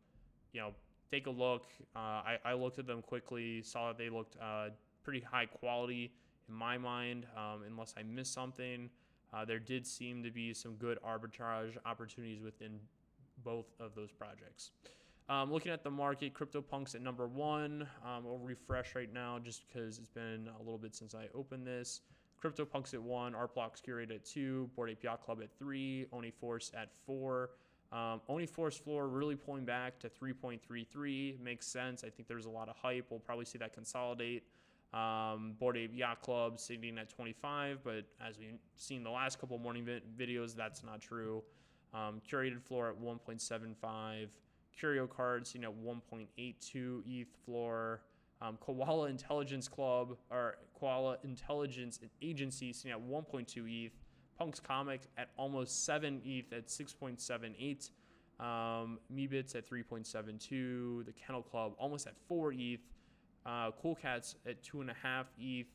you 0.52 0.61
know, 0.61 0.73
take 1.11 1.26
a 1.26 1.30
look. 1.30 1.66
Uh, 1.94 1.99
I, 1.99 2.38
I, 2.44 2.52
looked 2.54 2.78
at 2.78 2.87
them 2.87 3.02
quickly, 3.02 3.62
saw 3.62 3.88
that 3.88 3.99
they 3.99 4.11
looked 4.11 4.37
uh, 4.42 4.70
pretty 5.04 5.20
high 5.20 5.47
quality 5.47 6.12
in 6.49 6.54
my 6.54 6.76
mind, 6.76 7.26
um, 7.37 7.62
unless 7.66 7.94
I 7.97 8.02
missed 8.02 8.32
something. 8.32 8.90
Uh, 9.32 9.44
there 9.44 9.58
did 9.58 9.87
seem 9.87 10.23
to 10.23 10.30
be 10.30 10.54
some 10.54 10.75
good 10.75 10.99
arbitrage 11.06 11.76
opportunities 11.85 12.42
within 12.42 12.81
both 13.44 13.66
of 13.79 13.94
those 13.94 14.11
projects. 14.11 14.72
Um, 15.29 15.53
looking 15.53 15.70
at 15.72 15.85
the 15.85 15.90
market, 15.90 16.33
CryptoPunks 16.33 16.94
at 16.94 17.03
number 17.03 17.29
one. 17.29 17.83
Um, 18.03 18.24
I'll 18.26 18.40
refresh 18.42 18.94
right 18.94 19.12
now 19.12 19.38
just 19.38 19.62
because 19.66 19.98
it's 19.98 20.09
been 20.09 20.48
a 20.59 20.62
little 20.62 20.79
bit 20.79 20.94
since 20.96 21.14
I 21.14 21.26
opened 21.35 21.66
this. 21.66 22.00
CryptoPunks 22.42 22.94
at 22.94 23.03
one, 23.03 23.35
Artblocks 23.35 23.83
Curate 23.83 24.11
at 24.11 24.24
two, 24.24 24.70
Bored 24.77 24.90
Ape 24.90 25.03
Yacht 25.03 25.24
Club 25.24 25.40
at 25.42 25.51
three, 25.59 26.07
Oni 26.12 26.31
Force 26.31 26.70
at 26.77 26.90
four. 27.07 27.51
Um, 27.90 28.20
Oni 28.29 28.46
Force 28.46 28.77
floor 28.77 29.09
really 29.09 29.35
pulling 29.35 29.64
back 29.64 29.98
to 30.01 30.11
3.33 30.11 31.40
makes 31.40 31.66
sense. 31.66 32.05
I 32.05 32.11
think 32.11 32.29
there's 32.29 32.44
a 32.44 32.51
lot 32.51 32.68
of 32.68 32.77
hype. 32.77 33.07
We'll 33.11 33.20
probably 33.20 33.46
see 33.46 33.59
that 33.59 33.72
consolidate. 33.72 34.44
Um, 34.92 35.55
Bored 35.59 35.77
Ape 35.77 35.94
Yacht 35.94 36.22
Club 36.22 36.59
sitting 36.59 36.98
at 36.98 37.09
25, 37.11 37.81
but 37.85 38.05
as 38.27 38.38
we've 38.38 38.59
seen 38.77 39.03
the 39.03 39.11
last 39.11 39.38
couple 39.38 39.59
morning 39.59 39.85
vi- 39.85 40.01
videos, 40.18 40.55
that's 40.55 40.83
not 40.83 41.01
true. 41.01 41.42
Um, 41.94 42.20
curated 42.31 42.62
floor 42.62 42.90
at 42.90 43.01
1.75. 43.01 44.29
Curio 44.79 45.07
cards, 45.07 45.51
sitting 45.51 45.64
at 45.64 45.74
1.82 45.74 47.03
ETH 47.07 47.29
floor. 47.44 48.03
Um, 48.40 48.57
Koala 48.61 49.09
Intelligence 49.09 49.66
Club 49.66 50.16
or 50.31 50.59
Koala 50.79 51.19
Intelligence 51.25 52.01
Agency 52.23 52.73
sitting 52.73 52.93
at 52.93 53.01
1.2 53.01 53.87
ETH. 53.87 53.93
Punks 54.38 54.61
Comics 54.61 55.09
at 55.17 55.31
almost 55.37 55.85
7 55.85 56.23
ETH 56.25 56.53
at 56.53 56.69
6.78. 56.69 57.91
Um, 58.41 59.01
at 59.11 59.69
3.72. 59.69 61.05
The 61.05 61.12
Kennel 61.12 61.43
Club 61.43 61.73
almost 61.79 62.07
at 62.07 62.14
4 62.29 62.53
ETH. 62.53 62.81
Uh, 63.45 63.71
cool 63.81 63.95
Cats 63.95 64.37
at 64.47 64.62
2.5 64.62 65.25
ETH. 65.41 65.67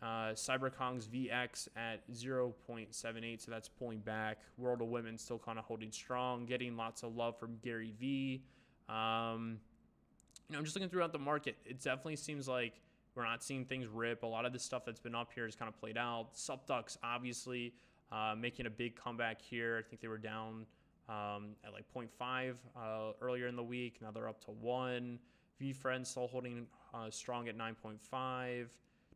Uh, 0.00 0.32
CyberKongz 0.32 1.08
VX 1.08 1.66
at 1.76 2.08
0.78, 2.12 3.40
so 3.40 3.50
that's 3.50 3.68
pulling 3.68 3.98
back. 3.98 4.38
World 4.56 4.80
of 4.80 4.88
Women 4.88 5.18
still 5.18 5.40
kind 5.40 5.58
of 5.58 5.64
holding 5.64 5.90
strong, 5.90 6.46
getting 6.46 6.76
lots 6.76 7.02
of 7.02 7.16
love 7.16 7.36
from 7.38 7.56
Gary 7.64 7.92
V. 7.98 8.44
Um, 8.88 9.58
you 10.48 10.52
know, 10.52 10.58
I'm 10.58 10.64
just 10.64 10.76
looking 10.76 10.88
throughout 10.88 11.12
the 11.12 11.18
market. 11.18 11.56
It 11.64 11.80
definitely 11.80 12.14
seems 12.14 12.46
like 12.46 12.74
we're 13.18 13.24
not 13.24 13.42
seeing 13.42 13.64
things 13.64 13.86
rip. 13.88 14.22
A 14.22 14.26
lot 14.26 14.46
of 14.46 14.52
the 14.52 14.58
stuff 14.58 14.84
that's 14.86 15.00
been 15.00 15.14
up 15.14 15.30
here 15.34 15.44
is 15.44 15.56
kind 15.56 15.68
of 15.68 15.78
played 15.78 15.98
out. 15.98 16.34
SupDucks 16.34 16.96
obviously 17.02 17.74
uh, 18.12 18.34
making 18.38 18.66
a 18.66 18.70
big 18.70 18.94
comeback 18.96 19.42
here. 19.42 19.82
I 19.84 19.88
think 19.88 20.00
they 20.00 20.08
were 20.08 20.18
down 20.18 20.64
um, 21.08 21.56
at 21.64 21.72
like 21.72 21.84
0.5 21.94 22.54
uh, 22.76 23.12
earlier 23.20 23.48
in 23.48 23.56
the 23.56 23.62
week. 23.62 23.96
Now 24.00 24.12
they're 24.12 24.28
up 24.28 24.40
to 24.44 24.52
one. 24.52 25.18
VeeFriends 25.60 26.06
still 26.06 26.28
holding 26.28 26.66
uh, 26.94 27.10
strong 27.10 27.48
at 27.48 27.58
9.5. 27.58 28.66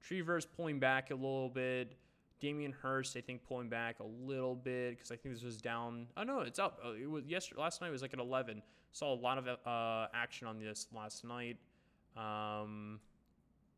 Treeverse 0.04 0.46
pulling 0.56 0.80
back 0.80 1.12
a 1.12 1.14
little 1.14 1.48
bit. 1.48 1.96
Damien 2.40 2.74
Hirst, 2.82 3.16
I 3.16 3.20
think, 3.20 3.44
pulling 3.46 3.68
back 3.68 4.00
a 4.00 4.26
little 4.26 4.56
bit 4.56 4.96
because 4.96 5.12
I 5.12 5.16
think 5.16 5.32
this 5.36 5.44
was 5.44 5.58
down. 5.58 6.08
Oh 6.16 6.24
no, 6.24 6.40
it's 6.40 6.58
up. 6.58 6.80
Uh, 6.84 6.94
it 7.00 7.08
was 7.08 7.24
yesterday. 7.24 7.60
Last 7.60 7.80
night 7.80 7.92
was 7.92 8.02
like 8.02 8.12
at 8.12 8.18
11. 8.18 8.62
Saw 8.90 9.14
a 9.14 9.14
lot 9.14 9.38
of 9.38 9.46
uh, 9.46 10.08
action 10.12 10.48
on 10.48 10.58
this 10.58 10.88
last 10.92 11.24
night. 11.24 11.56
Um, 12.16 12.98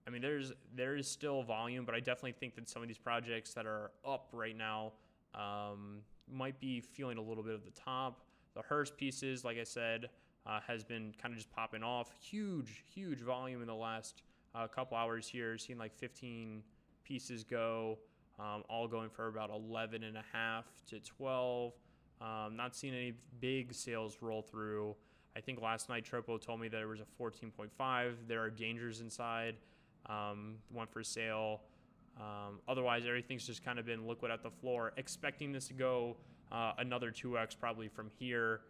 I 0.06 0.10
mean, 0.10 0.20
there's 0.20 0.52
there 0.74 0.96
is 0.96 1.08
still 1.08 1.42
volume, 1.42 1.84
but 1.84 1.94
I 1.94 1.98
definitely 1.98 2.32
think 2.32 2.54
that 2.56 2.68
some 2.68 2.82
of 2.82 2.88
these 2.88 2.98
projects 2.98 3.54
that 3.54 3.66
are 3.66 3.90
up 4.06 4.28
right 4.32 4.56
now 4.56 4.92
um, 5.34 6.00
might 6.30 6.60
be 6.60 6.80
feeling 6.80 7.18
a 7.18 7.22
little 7.22 7.42
bit 7.42 7.54
of 7.54 7.64
the 7.64 7.70
top. 7.70 8.20
The 8.54 8.62
Hirst 8.62 8.96
pieces, 8.96 9.44
like 9.44 9.58
I 9.58 9.64
said, 9.64 10.10
uh, 10.46 10.60
has 10.66 10.84
been 10.84 11.12
kind 11.20 11.32
of 11.32 11.38
just 11.38 11.50
popping 11.50 11.82
off. 11.82 12.10
Huge, 12.20 12.84
huge 12.94 13.20
volume 13.20 13.60
in 13.62 13.66
the 13.66 13.74
last 13.74 14.22
a 14.54 14.68
couple 14.68 14.96
hours 14.96 15.26
here, 15.26 15.58
seeing 15.58 15.78
like 15.78 15.94
15 15.96 16.62
pieces 17.04 17.42
go, 17.42 17.98
um, 18.38 18.62
all 18.68 18.86
going 18.86 19.10
for 19.10 19.28
about 19.28 19.50
11 19.50 20.04
and 20.04 20.16
a 20.16 20.24
half 20.32 20.66
to 20.88 21.00
12. 21.00 21.72
Um, 22.20 22.56
not 22.56 22.76
seeing 22.76 22.94
any 22.94 23.14
big 23.40 23.74
sales 23.74 24.18
roll 24.20 24.42
through. 24.42 24.94
I 25.36 25.40
think 25.40 25.60
last 25.60 25.88
night 25.88 26.08
Tropo 26.08 26.40
told 26.40 26.60
me 26.60 26.68
that 26.68 26.80
it 26.80 26.86
was 26.86 27.00
a 27.00 27.22
14.5. 27.22 28.12
There 28.28 28.40
are 28.40 28.50
dangers 28.50 29.00
inside. 29.00 29.56
Um, 30.08 30.56
went 30.72 30.92
for 30.92 31.02
sale. 31.02 31.62
Um, 32.16 32.60
otherwise, 32.68 33.04
everything's 33.06 33.46
just 33.46 33.64
kind 33.64 33.78
of 33.78 33.86
been 33.86 34.06
liquid 34.06 34.30
at 34.30 34.42
the 34.42 34.50
floor. 34.50 34.92
Expecting 34.96 35.52
this 35.52 35.68
to 35.68 35.74
go 35.74 36.16
uh, 36.52 36.72
another 36.78 37.10
2x 37.10 37.58
probably 37.58 37.88
from 37.88 38.10
here. 38.18 38.60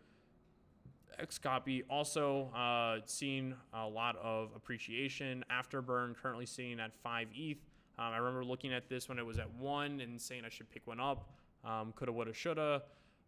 Xcopy 1.20 1.82
also 1.88 2.50
uh, 2.54 3.00
seeing 3.04 3.54
a 3.72 3.86
lot 3.86 4.16
of 4.16 4.50
appreciation. 4.56 5.44
Afterburn 5.50 6.16
currently 6.16 6.46
sitting 6.46 6.80
at 6.80 6.92
5 7.02 7.28
ETH. 7.34 7.58
Um, 7.98 8.06
I 8.06 8.16
remember 8.16 8.44
looking 8.44 8.72
at 8.72 8.88
this 8.88 9.08
when 9.08 9.18
it 9.18 9.26
was 9.26 9.38
at 9.38 9.52
1 9.54 10.00
and 10.00 10.20
saying 10.20 10.42
I 10.44 10.48
should 10.48 10.70
pick 10.70 10.86
one 10.86 10.98
up. 10.98 11.30
Um, 11.64 11.92
coulda, 11.96 12.12
woulda, 12.12 12.32
shoulda. 12.32 12.82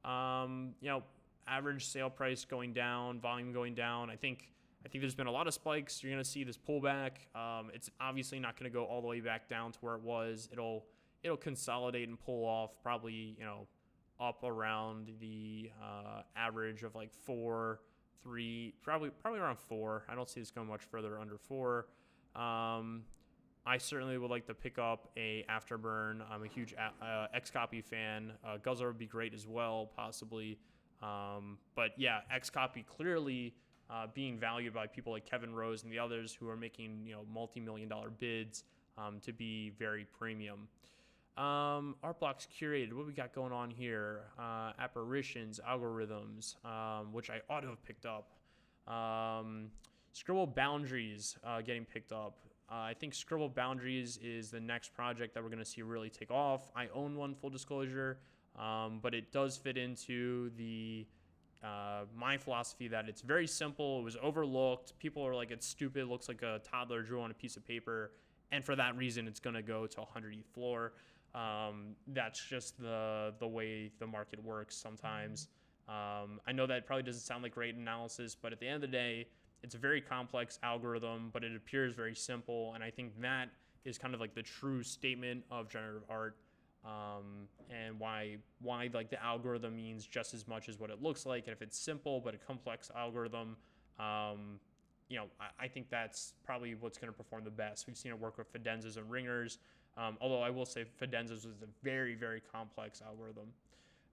Um, 0.05 0.75
you 0.81 0.88
know, 0.88 1.03
average 1.47 1.87
sale 1.87 2.11
price 2.11 2.45
going 2.45 2.73
down, 2.73 3.21
volume 3.21 3.53
going 3.53 3.75
down. 3.75 4.11
I 4.11 4.16
think 4.16 4.51
I 4.87 4.88
think 4.88 5.03
there's 5.03 5.16
been 5.16 5.27
a 5.27 5.33
lot 5.33 5.49
of 5.49 5.55
spikes. 5.55 6.01
You're 6.01 6.12
going 6.12 6.22
to 6.22 6.31
see 6.31 6.44
this 6.44 6.57
pullback. 6.57 7.11
Um, 7.35 7.72
it's 7.75 7.90
obviously 8.01 8.38
not 8.38 8.57
going 8.57 8.70
to 8.70 8.75
go 8.75 8.85
all 8.85 9.01
the 9.01 9.09
way 9.09 9.18
back 9.18 9.49
down 9.49 9.72
to 9.72 9.79
where 9.81 9.96
it 9.96 10.03
was. 10.03 10.49
It'll 10.53 10.85
it'll 11.25 11.37
consolidate 11.37 12.09
and 12.09 12.20
pull 12.20 12.44
off 12.44 12.70
probably 12.85 13.35
you 13.37 13.44
know 13.44 13.66
up 14.20 14.44
around 14.44 15.11
the 15.18 15.72
uh, 15.83 16.22
average 16.37 16.85
of 16.85 16.94
like 16.94 17.12
four, 17.12 17.81
three, 18.22 18.75
probably 18.81 19.11
probably 19.11 19.40
around 19.40 19.59
four. 19.59 20.05
I 20.09 20.14
don't 20.14 20.31
see 20.31 20.38
this 20.38 20.53
going 20.53 20.68
much 20.68 20.85
further 20.85 21.18
under 21.18 21.37
four. 21.37 21.88
Um, 22.37 23.03
I 23.66 23.79
certainly 23.79 24.16
would 24.18 24.31
like 24.31 24.46
to 24.46 24.55
pick 24.55 24.79
up 24.79 25.09
a 25.16 25.44
Afterburn. 25.51 26.20
I'm 26.31 26.44
a 26.44 26.49
huge 26.49 26.77
uh, 26.79 27.27
Copy 27.53 27.81
fan. 27.81 28.35
Uh, 28.46 28.59
Guzzler 28.59 28.87
would 28.87 28.99
be 28.99 29.07
great 29.07 29.35
as 29.35 29.49
well, 29.49 29.90
possibly. 29.96 30.61
Um, 31.03 31.59
but 31.75 31.90
yeah, 31.96 32.20
X 32.33 32.51
copy 32.51 32.85
clearly 32.85 33.53
uh, 33.90 34.07
being 34.14 34.38
valued 34.38 34.75
by 34.75 34.87
people 34.87 35.12
like 35.12 35.29
Kevin 35.29 35.55
Rose 35.55 35.83
and 35.83 35.92
the 35.92 35.99
others 35.99 36.37
who 36.38 36.49
are 36.49 36.57
making 36.57 37.03
you 37.07 37.12
know 37.14 37.22
multi-million 37.33 37.88
dollar 37.88 38.11
bids 38.11 38.64
um, 38.99 39.20
to 39.20 39.33
be 39.33 39.72
very 39.79 40.07
premium. 40.18 40.68
Um, 41.37 41.96
art 42.03 42.18
blocks 42.18 42.49
curated. 42.59 42.94
What 42.94 43.07
we 43.07 43.12
got 43.12 43.35
going 43.35 43.53
on 43.53 43.70
here? 43.70 44.22
Uh, 44.38 44.72
apparitions, 44.79 45.61
algorithms, 45.68 46.55
um, 46.64 47.12
which 47.12 47.29
I 47.29 47.40
ought 47.51 47.61
to 47.61 47.68
have 47.68 47.85
picked 47.85 48.07
up. 48.07 48.33
Um, 48.92 49.70
Scribble 50.12 50.46
Boundaries 50.46 51.37
uh, 51.44 51.61
getting 51.61 51.85
picked 51.85 52.11
up. 52.11 52.38
Uh, 52.70 52.77
I 52.77 52.94
think 52.99 53.14
Scribble 53.14 53.51
Boundaries 53.51 54.18
is 54.22 54.51
the 54.51 54.61
next 54.61 54.94
project 54.94 55.35
that 55.35 55.42
we're 55.42 55.51
going 55.51 55.61
to 55.61 55.64
see 55.64 55.83
really 55.83 56.09
take 56.09 56.31
off. 56.31 56.70
I 56.75 56.88
own 56.94 57.16
one, 57.16 57.35
full 57.35 57.51
disclosure, 57.51 58.18
um, 58.59 58.99
but 59.03 59.14
it 59.14 59.31
does 59.31 59.59
fit 59.59 59.77
into 59.77 60.51
the 60.57 61.07
uh, 61.64 62.05
my 62.16 62.37
philosophy 62.37 62.88
that 62.88 63.09
it's 63.09 63.23
very 63.23 63.47
simple. 63.47 64.01
It 64.01 64.05
was 64.05 64.16
overlooked. 64.23 64.99
People 64.99 65.27
are 65.27 65.35
like, 65.35 65.51
it's 65.51 65.66
stupid. 65.66 66.03
It 66.03 66.07
looks 66.07 66.29
like 66.29 66.42
a 66.42 66.61
toddler 66.71 67.03
drew 67.03 67.21
on 67.21 67.31
a 67.31 67.35
piece 67.35 67.57
of 67.57 67.66
paper. 67.66 68.12
And 68.53 68.64
for 68.64 68.77
that 68.77 68.97
reason, 68.97 69.27
it's 69.27 69.40
going 69.40 69.55
to 69.55 69.62
go 69.62 69.87
to 69.87 69.97
100th 69.97 70.45
floor. 70.55 70.92
Um, 71.35 71.97
that's 72.09 72.42
just 72.42 72.81
the 72.81 73.35
the 73.38 73.47
way 73.47 73.90
the 73.99 74.07
market 74.07 74.42
works 74.42 74.75
sometimes. 74.75 75.49
Um, 75.88 76.40
I 76.47 76.53
know 76.53 76.66
that 76.66 76.87
probably 76.87 77.03
doesn't 77.03 77.21
sound 77.21 77.42
like 77.42 77.55
great 77.55 77.75
analysis, 77.75 78.35
but 78.35 78.53
at 78.53 78.59
the 78.59 78.66
end 78.66 78.77
of 78.77 78.81
the 78.81 78.97
day, 78.97 79.29
it's 79.62 79.75
a 79.75 79.79
very 79.79 80.01
complex 80.01 80.59
algorithm, 80.62 81.31
but 81.33 81.45
it 81.45 81.55
appears 81.55 81.95
very 81.95 82.14
simple. 82.14 82.73
And 82.75 82.83
I 82.83 82.90
think 82.90 83.21
that 83.21 83.51
is 83.85 83.99
kind 83.99 84.14
of 84.14 84.21
like 84.21 84.35
the 84.35 84.42
true 84.42 84.83
statement 84.83 85.45
of 85.51 85.69
generative 85.69 86.03
art. 86.09 86.37
Um, 86.87 87.49
and 87.68 87.99
why 87.99 88.37
why 88.61 88.88
like 88.94 89.11
the 89.11 89.20
algorithm 89.22 89.75
means 89.75 90.07
just 90.07 90.35
as 90.35 90.46
much 90.46 90.68
as 90.68 90.79
what 90.79 90.88
it 90.90 91.03
looks 91.03 91.27
like. 91.27 91.46
And 91.46 91.53
if 91.53 91.61
it's 91.61 91.77
simple 91.77 92.20
but 92.20 92.35
a 92.35 92.38
complex 92.38 92.92
algorithm, 92.94 93.57
um, 93.99 94.61
you 95.09 95.16
know, 95.16 95.25
I, 95.40 95.64
I, 95.64 95.68
think 95.68 95.90
that's 95.90 96.35
probably 96.44 96.77
what's 96.77 96.96
going 96.96 97.12
to 97.12 97.16
perform 97.16 97.42
the 97.42 97.51
best. 97.51 97.88
We've 97.88 97.96
seen 97.96 98.12
it 98.12 98.18
work 98.18 98.38
with 98.38 98.53
Fidenzas 98.53 98.99
and 98.99 99.11
ringers. 99.11 99.59
Um, 99.96 100.16
although 100.20 100.42
I 100.42 100.51
will 100.51 100.66
say 100.66 100.85
Fidenzas 101.01 101.44
was 101.44 101.62
a 101.62 101.68
very 101.83 102.14
very 102.14 102.40
complex 102.53 103.03
algorithm. 103.05 103.49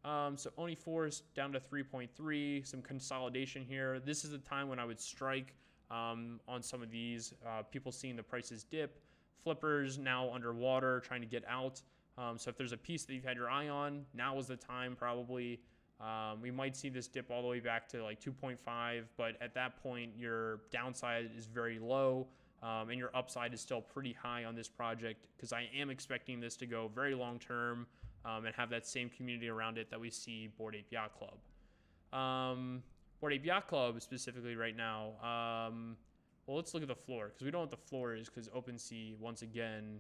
Um, 0.06 0.36
so 0.36 0.50
Oni 0.58 0.76
Force 0.76 1.24
down 1.36 1.54
to 1.54 1.60
3.3, 1.60 2.68
some 2.68 2.82
consolidation 2.82 3.64
here. 3.64 4.00
This 4.00 4.26
is 4.26 4.32
the 4.32 4.38
time 4.40 4.68
when 4.68 4.80
I 4.80 4.86
would 4.86 5.00
strike 5.00 5.56
um, 5.90 6.40
on 6.48 6.62
some 6.62 6.82
of 6.82 6.92
these. 6.92 7.34
Uh, 7.46 7.62
people 7.64 7.92
seeing 7.92 8.16
the 8.16 8.24
prices 8.24 8.64
dip. 8.64 9.00
Flippers 9.44 9.98
now 9.98 10.30
underwater, 10.34 11.02
trying 11.02 11.22
to 11.22 11.28
get 11.28 11.44
out. 11.48 11.82
Um, 12.18 12.38
so 12.38 12.50
if 12.50 12.58
there's 12.58 12.74
a 12.74 12.78
piece 12.78 13.06
that 13.06 13.14
you've 13.14 13.24
had 13.24 13.38
your 13.38 13.50
eye 13.50 13.70
on, 13.70 14.06
now 14.14 14.38
is 14.38 14.48
the 14.48 14.56
time 14.56 14.96
probably. 14.96 15.60
Um, 16.00 16.42
we 16.42 16.52
might 16.52 16.76
see 16.76 16.90
this 16.90 17.08
dip 17.08 17.32
all 17.32 17.42
the 17.42 17.48
way 17.48 17.60
back 17.60 17.88
to 17.90 18.04
like 18.04 18.20
2.5, 18.20 19.04
but 19.16 19.36
at 19.42 19.54
that 19.56 19.82
point, 19.82 20.12
your 20.18 20.62
downside 20.72 21.32
is 21.38 21.46
very 21.46 21.80
low. 21.80 22.28
Um, 22.62 22.90
and 22.90 22.98
your 22.98 23.12
upside 23.14 23.54
is 23.54 23.60
still 23.60 23.82
pretty 23.82 24.14
high 24.14 24.46
on 24.46 24.56
this 24.56 24.70
project 24.70 25.28
because 25.36 25.52
I 25.52 25.68
am 25.78 25.90
expecting 25.90 26.40
this 26.40 26.56
to 26.58 26.66
go 26.66 26.90
very 26.96 27.14
long 27.14 27.38
term 27.38 27.88
um, 28.24 28.46
and 28.46 28.56
have 28.56 28.70
that 28.70 28.88
same 28.88 29.10
community 29.10 29.50
around 29.50 29.78
it 29.78 29.90
that 29.90 30.00
we 30.00 30.10
see 30.10 30.50
Bored 30.58 30.76
Ape 30.76 30.90
Yacht 30.90 31.12
Club. 31.18 32.18
Um, 32.18 32.82
Bored 33.20 33.34
Ape 33.34 33.46
Yacht 33.46 33.68
Club 33.68 34.02
specifically 34.02 34.56
right 34.56 34.78
now. 34.78 35.12
Um, 35.22 35.98
well, 36.46 36.56
let's 36.56 36.74
look 36.74 36.84
at 36.84 36.90
the 36.90 36.96
floor 36.96 37.28
because 37.28 37.44
we 37.44 37.52
don't 37.52 37.60
know 37.60 37.64
what 37.64 37.72
the 37.72 37.90
floor 37.90 38.16
is 38.16 38.30
because 38.30 38.48
OpenSea 38.50 39.18
once 39.20 39.42
again 39.42 40.00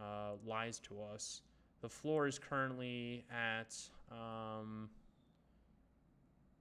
uh, 0.00 0.32
lies 0.46 0.78
to 0.80 0.96
us. 1.12 1.42
The 1.80 1.88
floor 1.88 2.26
is 2.26 2.38
currently 2.38 3.24
at 3.30 3.74
um, 4.10 4.88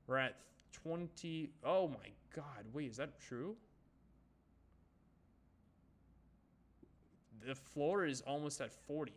we're 0.07 0.17
at 0.17 0.35
20. 0.71 1.49
Oh 1.63 1.87
my 1.87 2.09
God! 2.35 2.65
Wait, 2.73 2.89
is 2.89 2.97
that 2.97 3.19
true? 3.19 3.55
The 7.45 7.55
floor 7.55 8.05
is 8.05 8.21
almost 8.21 8.61
at 8.61 8.73
40. 8.87 9.13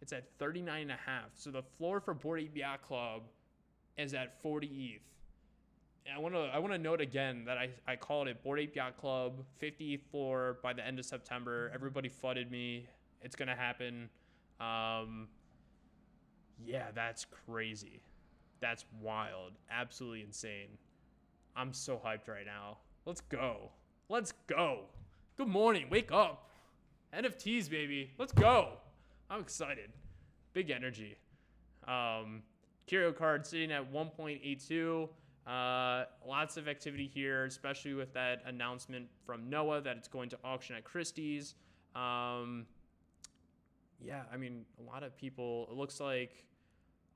It's 0.00 0.12
at 0.12 0.24
39 0.38 0.82
and 0.82 0.90
a 0.90 0.96
half. 1.06 1.30
So 1.34 1.50
the 1.50 1.62
floor 1.62 2.00
for 2.00 2.14
Bored 2.14 2.40
Ape 2.40 2.56
Yacht 2.56 2.82
Club 2.82 3.22
is 3.96 4.14
at 4.14 4.42
40 4.42 4.66
ETH. 4.96 5.02
I 6.12 6.18
want 6.18 6.34
to 6.34 6.40
I 6.52 6.58
want 6.58 6.72
to 6.72 6.78
note 6.78 7.00
again 7.00 7.44
that 7.44 7.58
I, 7.58 7.70
I 7.86 7.94
called 7.94 8.26
it 8.26 8.42
Bored 8.42 8.58
Ape 8.58 8.74
Yacht 8.74 8.96
Club 8.96 9.44
50 9.58 9.94
ETH 9.94 10.02
floor 10.10 10.58
by 10.62 10.72
the 10.72 10.84
end 10.84 10.98
of 10.98 11.04
September. 11.04 11.70
Everybody 11.72 12.08
flooded 12.08 12.50
me. 12.50 12.88
It's 13.22 13.36
gonna 13.36 13.56
happen. 13.56 14.08
Um, 14.60 15.28
yeah, 16.64 16.86
that's 16.94 17.26
crazy. 17.46 18.02
That's 18.60 18.84
wild. 19.00 19.52
Absolutely 19.70 20.22
insane. 20.22 20.78
I'm 21.56 21.72
so 21.72 22.00
hyped 22.04 22.28
right 22.28 22.46
now. 22.46 22.78
Let's 23.04 23.20
go. 23.20 23.70
Let's 24.08 24.32
go. 24.46 24.84
Good 25.36 25.48
morning. 25.48 25.88
Wake 25.90 26.12
up. 26.12 26.48
NFTs, 27.12 27.68
baby. 27.68 28.12
Let's 28.18 28.32
go. 28.32 28.74
I'm 29.28 29.40
excited. 29.40 29.90
Big 30.52 30.70
energy. 30.70 31.16
Um, 31.86 32.42
Curio 32.86 33.12
card 33.12 33.46
sitting 33.46 33.72
at 33.72 33.92
1.82. 33.92 35.08
Uh, 35.46 36.04
lots 36.26 36.56
of 36.56 36.68
activity 36.68 37.10
here, 37.12 37.44
especially 37.44 37.94
with 37.94 38.12
that 38.14 38.42
announcement 38.46 39.08
from 39.26 39.50
Noah 39.50 39.80
that 39.80 39.96
it's 39.96 40.08
going 40.08 40.28
to 40.30 40.38
auction 40.44 40.76
at 40.76 40.84
Christie's. 40.84 41.54
Um, 41.96 42.66
yeah, 44.04 44.22
I 44.32 44.36
mean, 44.36 44.64
a 44.78 44.82
lot 44.82 45.02
of 45.02 45.16
people, 45.16 45.68
it 45.70 45.76
looks 45.76 46.00
like 46.00 46.44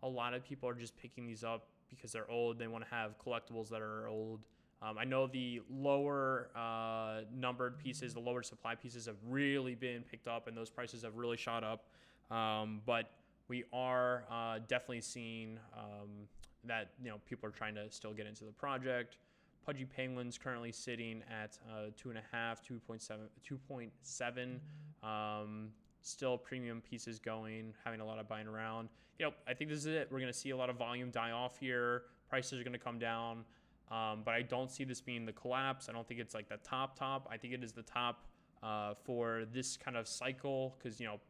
a 0.03 0.09
lot 0.09 0.35
of 0.35 0.45
people 0.45 0.69
are 0.69 0.75
just 0.75 0.97
picking 0.97 1.27
these 1.27 1.45
up 1.45 1.69
because 1.91 2.13
they're 2.13 2.31
old. 2.31 2.59
They 2.59 2.69
want 2.69 2.85
to 2.85 2.91
have 2.91 3.15
collectibles 3.19 3.69
that 3.71 3.81
are 3.81 4.09
old. 4.09 4.41
Um, 4.83 4.99
I 4.99 5.05
know 5.05 5.27
the 5.27 5.63
lower 5.71 6.51
uh, 6.55 7.23
numbered 7.35 7.79
pieces, 7.79 8.13
the 8.13 8.21
lower 8.21 8.43
supply 8.43 8.75
pieces 8.75 9.07
have 9.07 9.17
really 9.27 9.75
been 9.75 10.03
picked 10.03 10.29
up, 10.29 10.49
and 10.49 10.57
those 10.57 10.71
prices 10.71 11.03
have 11.03 11.17
really 11.17 11.37
shot 11.37 11.65
up. 11.65 11.87
Um, 12.31 12.83
but 12.85 13.11
we 13.49 13.65
are 13.73 14.25
uh, 14.31 14.59
definitely 14.67 15.01
seeing 15.01 15.59
um, 15.77 16.29
that 16.65 16.91
you 17.03 17.09
know 17.09 17.17
people 17.27 17.49
are 17.49 17.53
trying 17.53 17.75
to 17.77 17.91
still 17.91 18.13
get 18.13 18.27
into 18.27 18.45
the 18.45 18.53
project. 18.53 19.17
Pudgy 19.65 19.85
Penguins 19.85 20.39
currently 20.39 20.71
sitting 20.71 21.23
at 21.29 21.59
uh, 21.69 21.87
two 21.97 22.11
and 22.11 22.19
a 22.19 22.23
half, 22.31 22.63
2.7, 22.63 23.17
2.7. 23.45 24.61
Um, 25.03 25.71
still 26.07 26.39
premium 26.39 26.81
pieces 26.81 27.19
going, 27.19 27.75
having 27.85 28.01
a 28.01 28.05
lot 28.05 28.19
of 28.19 28.29
buying 28.29 28.47
around. 28.47 28.89
You 29.19 29.27
know, 29.27 29.33
I 29.49 29.55
think 29.55 29.71
this 29.71 29.81
is 29.81 29.87
it. 29.87 30.09
We're 30.11 30.21
going 30.21 30.33
to 30.33 30.39
see 30.39 30.51
a 30.51 30.57
lot 30.57 30.71
of 30.71 30.77
volume 30.77 31.11
die 31.11 31.33
off 31.33 31.59
here. 31.59 32.03
Prices 32.29 32.61
are 32.61 32.65
going 32.65 32.73
to 32.73 32.79
come 32.79 32.99
down. 32.99 33.45
Um, 33.91 34.23
but 34.25 34.35
I 34.35 34.43
don't 34.43 34.71
see 34.71 34.85
this 34.85 35.01
being 35.01 35.25
the 35.25 35.33
collapse. 35.33 35.89
I 35.89 35.93
don't 35.93 36.07
think 36.07 36.21
it's 36.21 36.35
like 36.35 36.49
the 36.49 36.59
top 36.59 36.99
top. 36.99 37.29
I 37.31 37.37
think 37.37 37.55
it 37.55 37.63
is 37.63 37.73
the 37.73 37.83
top 37.83 38.25
uh, 38.63 38.95
for 39.05 39.45
this 39.53 39.77
kind 39.77 39.97
of 39.97 40.09
cycle 40.09 40.77
because 40.79 40.99
you 40.99 41.07
know 41.07 41.21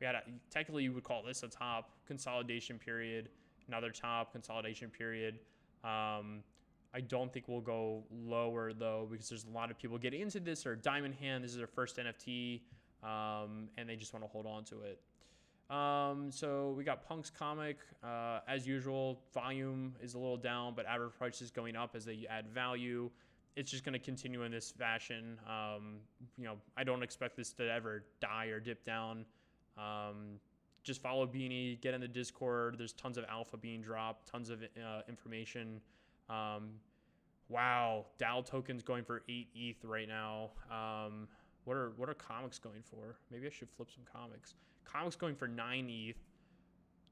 we 0.00 0.06
had 0.06 0.14
a, 0.14 0.22
technically 0.50 0.84
you 0.84 0.92
would 0.92 1.04
call 1.04 1.22
this 1.22 1.42
a 1.42 1.48
top 1.48 1.90
consolidation 2.06 2.78
period, 2.78 3.28
another 3.68 3.90
top 3.90 4.32
consolidation 4.32 4.88
period. 4.88 5.40
Um, 5.84 6.42
I 6.94 7.00
don't 7.06 7.30
think 7.30 7.48
we'll 7.48 7.60
go 7.60 8.04
lower 8.10 8.72
though 8.72 9.06
because 9.10 9.28
there's 9.28 9.44
a 9.44 9.54
lot 9.54 9.70
of 9.70 9.78
people 9.78 9.98
getting 9.98 10.22
into 10.22 10.40
this 10.40 10.64
or 10.64 10.74
Diamond 10.74 11.14
Hand. 11.14 11.44
This 11.44 11.50
is 11.50 11.58
their 11.58 11.66
first 11.66 11.98
NFT, 11.98 12.62
um, 13.06 13.68
and 13.78 13.88
they 13.88 13.96
just 13.96 14.12
want 14.12 14.24
to 14.24 14.28
hold 14.28 14.46
on 14.46 14.64
to 14.64 14.80
it. 14.82 15.00
Um, 15.70 16.30
so 16.30 16.74
we 16.76 16.84
got 16.84 17.06
Punk's 17.06 17.30
comic. 17.30 17.78
Uh, 18.02 18.40
as 18.46 18.66
usual, 18.66 19.20
volume 19.32 19.94
is 20.02 20.14
a 20.14 20.18
little 20.18 20.36
down, 20.36 20.74
but 20.74 20.86
average 20.86 21.12
price 21.18 21.40
is 21.40 21.50
going 21.50 21.76
up 21.76 21.94
as 21.94 22.04
they 22.04 22.26
add 22.28 22.48
value. 22.48 23.10
It's 23.56 23.70
just 23.70 23.84
going 23.84 23.94
to 23.94 23.98
continue 23.98 24.42
in 24.42 24.52
this 24.52 24.70
fashion. 24.70 25.38
Um, 25.48 25.96
you 26.36 26.44
know, 26.44 26.56
I 26.76 26.84
don't 26.84 27.02
expect 27.02 27.36
this 27.36 27.52
to 27.54 27.70
ever 27.70 28.04
die 28.20 28.46
or 28.46 28.60
dip 28.60 28.84
down. 28.84 29.24
Um, 29.78 30.38
just 30.84 31.02
follow 31.02 31.26
Beanie, 31.26 31.80
get 31.80 31.94
in 31.94 32.00
the 32.00 32.08
Discord. 32.08 32.76
There's 32.78 32.92
tons 32.92 33.18
of 33.18 33.24
alpha 33.28 33.56
being 33.56 33.80
dropped, 33.80 34.30
tons 34.30 34.50
of 34.50 34.62
uh, 34.62 35.00
information. 35.08 35.80
Um, 36.28 36.74
wow, 37.48 38.06
DAO 38.20 38.44
tokens 38.44 38.82
going 38.82 39.04
for 39.04 39.22
eight 39.28 39.48
ETH 39.54 39.84
right 39.84 40.06
now. 40.06 40.50
What 41.66 41.76
are 41.76 41.90
what 41.96 42.08
are 42.08 42.14
comics 42.14 42.58
going 42.60 42.82
for? 42.82 43.16
Maybe 43.30 43.46
I 43.48 43.50
should 43.50 43.68
flip 43.68 43.88
some 43.92 44.04
comics. 44.10 44.54
Comics 44.84 45.16
going 45.16 45.34
for 45.34 45.48
nine 45.48 45.90
ETH. 45.90 46.16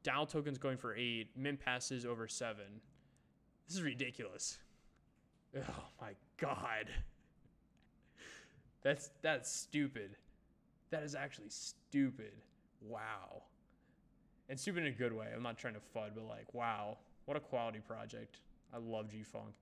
DAO 0.04 0.28
tokens 0.28 0.58
going 0.58 0.76
for 0.76 0.94
eight. 0.94 1.28
Mint 1.36 1.58
passes 1.58 2.06
over 2.06 2.28
seven. 2.28 2.80
This 3.66 3.76
is 3.76 3.82
ridiculous. 3.82 4.58
Oh 5.56 5.84
my 6.00 6.14
god. 6.36 6.90
That's 8.82 9.10
that's 9.22 9.48
stupid. 9.48 10.16
That 10.90 11.04
is 11.04 11.14
actually 11.14 11.50
stupid. 11.50 12.32
Wow. 12.80 13.44
And 14.48 14.58
stupid 14.58 14.80
in 14.80 14.88
a 14.88 14.90
good 14.90 15.12
way. 15.12 15.28
I'm 15.34 15.44
not 15.44 15.56
trying 15.56 15.74
to 15.74 15.80
fud, 15.80 16.10
but 16.16 16.24
like, 16.28 16.52
wow, 16.52 16.98
what 17.26 17.36
a 17.36 17.40
quality 17.40 17.78
project. 17.78 18.40
I 18.74 18.78
love 18.78 19.08
G 19.08 19.22
Funk. 19.22 19.54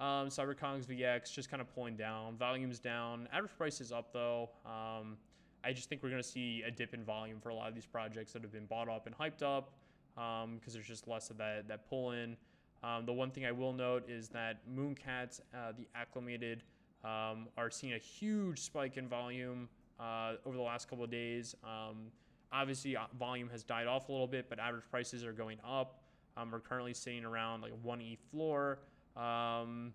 Um, 0.00 0.28
VX 0.28 1.30
just 1.30 1.50
kind 1.50 1.60
of 1.60 1.72
pulling 1.74 1.94
down. 1.94 2.36
Volume's 2.38 2.80
down. 2.80 3.28
Average 3.32 3.56
price 3.58 3.80
is 3.82 3.92
up 3.92 4.12
though. 4.12 4.48
Um, 4.64 5.18
I 5.62 5.74
just 5.74 5.90
think 5.90 6.02
we're 6.02 6.08
going 6.08 6.22
to 6.22 6.28
see 6.28 6.64
a 6.66 6.70
dip 6.70 6.94
in 6.94 7.04
volume 7.04 7.38
for 7.38 7.50
a 7.50 7.54
lot 7.54 7.68
of 7.68 7.74
these 7.74 7.84
projects 7.84 8.32
that 8.32 8.40
have 8.40 8.50
been 8.50 8.64
bought 8.64 8.88
up 8.88 9.06
and 9.06 9.16
hyped 9.16 9.42
up 9.42 9.74
because 10.14 10.44
um, 10.44 10.60
there's 10.72 10.86
just 10.86 11.06
less 11.06 11.28
of 11.28 11.36
that, 11.36 11.68
that 11.68 11.88
pull 11.88 12.12
in. 12.12 12.36
Um, 12.82 13.04
the 13.04 13.12
one 13.12 13.30
thing 13.30 13.44
I 13.44 13.52
will 13.52 13.74
note 13.74 14.08
is 14.08 14.28
that 14.30 14.62
Mooncats, 14.74 15.40
uh, 15.54 15.72
the 15.76 15.86
acclimated, 15.94 16.62
um, 17.04 17.48
are 17.58 17.70
seeing 17.70 17.92
a 17.92 17.98
huge 17.98 18.60
spike 18.60 18.96
in 18.96 19.06
volume 19.06 19.68
uh, 19.98 20.32
over 20.46 20.56
the 20.56 20.62
last 20.62 20.88
couple 20.88 21.04
of 21.04 21.10
days. 21.10 21.54
Um, 21.62 22.06
obviously, 22.52 22.96
uh, 22.96 23.02
volume 23.18 23.50
has 23.50 23.62
died 23.62 23.86
off 23.86 24.08
a 24.08 24.12
little 24.12 24.26
bit, 24.26 24.48
but 24.48 24.58
average 24.58 24.84
prices 24.90 25.24
are 25.24 25.32
going 25.32 25.58
up. 25.66 26.00
Um, 26.38 26.50
we're 26.50 26.60
currently 26.60 26.94
sitting 26.94 27.24
around 27.24 27.60
like 27.60 27.72
one 27.82 28.00
E 28.00 28.16
floor. 28.30 28.78
Um, 29.16 29.92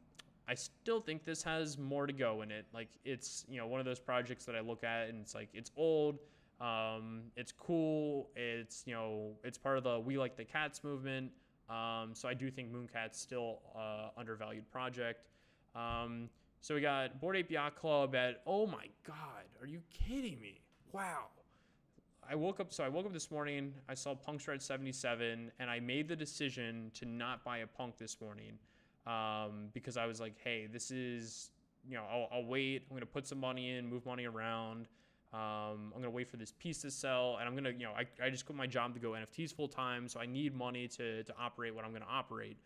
I 0.48 0.54
still 0.54 1.02
think 1.02 1.26
this 1.26 1.42
has 1.44 1.78
more 1.78 2.06
to 2.06 2.14
go 2.14 2.42
in 2.42 2.52
it. 2.52 2.66
Like 2.74 2.90
it's 3.04 3.46
you 3.50 3.58
know 3.58 3.68
one 3.68 3.80
of 3.80 3.86
those 3.86 4.00
projects 4.00 4.46
that 4.46 4.56
I 4.56 4.60
look 4.60 4.84
at 4.84 5.10
and 5.10 5.22
it's 5.22 5.34
like 5.34 5.50
it's 5.54 5.72
old, 5.76 6.20
um, 6.62 7.24
it's 7.36 7.52
cool, 7.52 8.30
it's 8.36 8.84
you 8.86 8.94
know 8.94 9.32
it's 9.44 9.58
part 9.58 9.78
of 9.78 9.84
the 9.84 10.00
we 10.00 10.18
like 10.18 10.38
the 10.38 10.46
cats 10.46 10.84
movement. 10.84 11.32
Um, 11.70 12.12
so 12.14 12.30
I 12.30 12.36
do 12.36 12.52
think 12.52 12.72
Mooncat's 12.72 13.20
still 13.20 13.60
uh, 13.76 14.10
undervalued 14.18 14.70
project. 14.72 15.26
Um, 15.76 16.30
so 16.62 16.76
we 16.76 16.82
got 16.82 17.20
Bored 17.20 17.38
Ape 17.38 17.52
Yacht 17.52 17.76
Club 17.76 18.16
at 18.16 18.42
oh 18.46 18.68
my 18.68 18.86
god, 19.06 19.46
are 19.60 19.68
you 19.68 19.82
kidding 19.90 20.40
me? 20.40 20.62
Wow. 20.92 21.28
I 22.28 22.34
woke 22.36 22.60
up 22.60 22.72
so 22.72 22.84
I 22.84 22.90
woke 22.90 23.08
up 23.08 23.14
this 23.14 23.32
morning, 23.32 23.74
I 23.90 23.96
saw 23.96 24.14
Punks 24.14 24.48
at 24.48 24.62
77 24.62 25.52
and 25.60 25.70
I 25.70 25.80
made 25.80 26.08
the 26.08 26.16
decision 26.16 26.92
to 26.96 27.06
not 27.06 27.44
buy 27.44 27.60
a 27.60 27.68
punk 27.68 27.98
this 27.98 28.20
morning 28.22 28.58
um, 29.06 29.70
because 29.74 29.98
I 29.98 30.06
was 30.06 30.20
like, 30.20 30.36
hey, 30.44 30.68
this 30.72 30.92
is, 30.92 31.52
you 31.88 31.96
know, 31.96 32.04
I'll, 32.12 32.28
I'll 32.32 32.46
wait. 32.46 32.84
I'm 32.84 32.96
going 32.96 33.02
to 33.02 33.06
put 33.06 33.28
some 33.28 33.40
money 33.40 33.72
in, 33.72 33.88
move 33.88 34.06
money 34.06 34.26
around. 34.26 34.88
Um, 35.34 35.92
I'm 35.94 36.02
going 36.02 36.04
to 36.04 36.10
wait 36.10 36.30
for 36.30 36.38
this 36.38 36.52
piece 36.52 36.82
to 36.82 36.92
sell. 36.92 37.38
And 37.40 37.48
I'm 37.48 37.54
going 37.54 37.66
to, 37.66 37.74
you 37.74 37.86
know, 37.86 37.92
I, 37.92 38.06
I 38.24 38.30
just 38.30 38.46
quit 38.46 38.58
my 38.58 38.68
job 38.68 38.94
to 38.94 39.00
go 39.00 39.12
NFTs 39.12 39.54
full 39.54 39.68
time. 39.68 40.08
So 40.08 40.20
I 40.20 40.26
need 40.26 40.56
money 40.56 40.88
to, 40.90 41.24
to 41.24 41.34
operate 41.40 41.76
what 41.76 41.84
I'm 41.84 41.92
going 41.92 42.04
to 42.04 42.10
operate. 42.10 42.58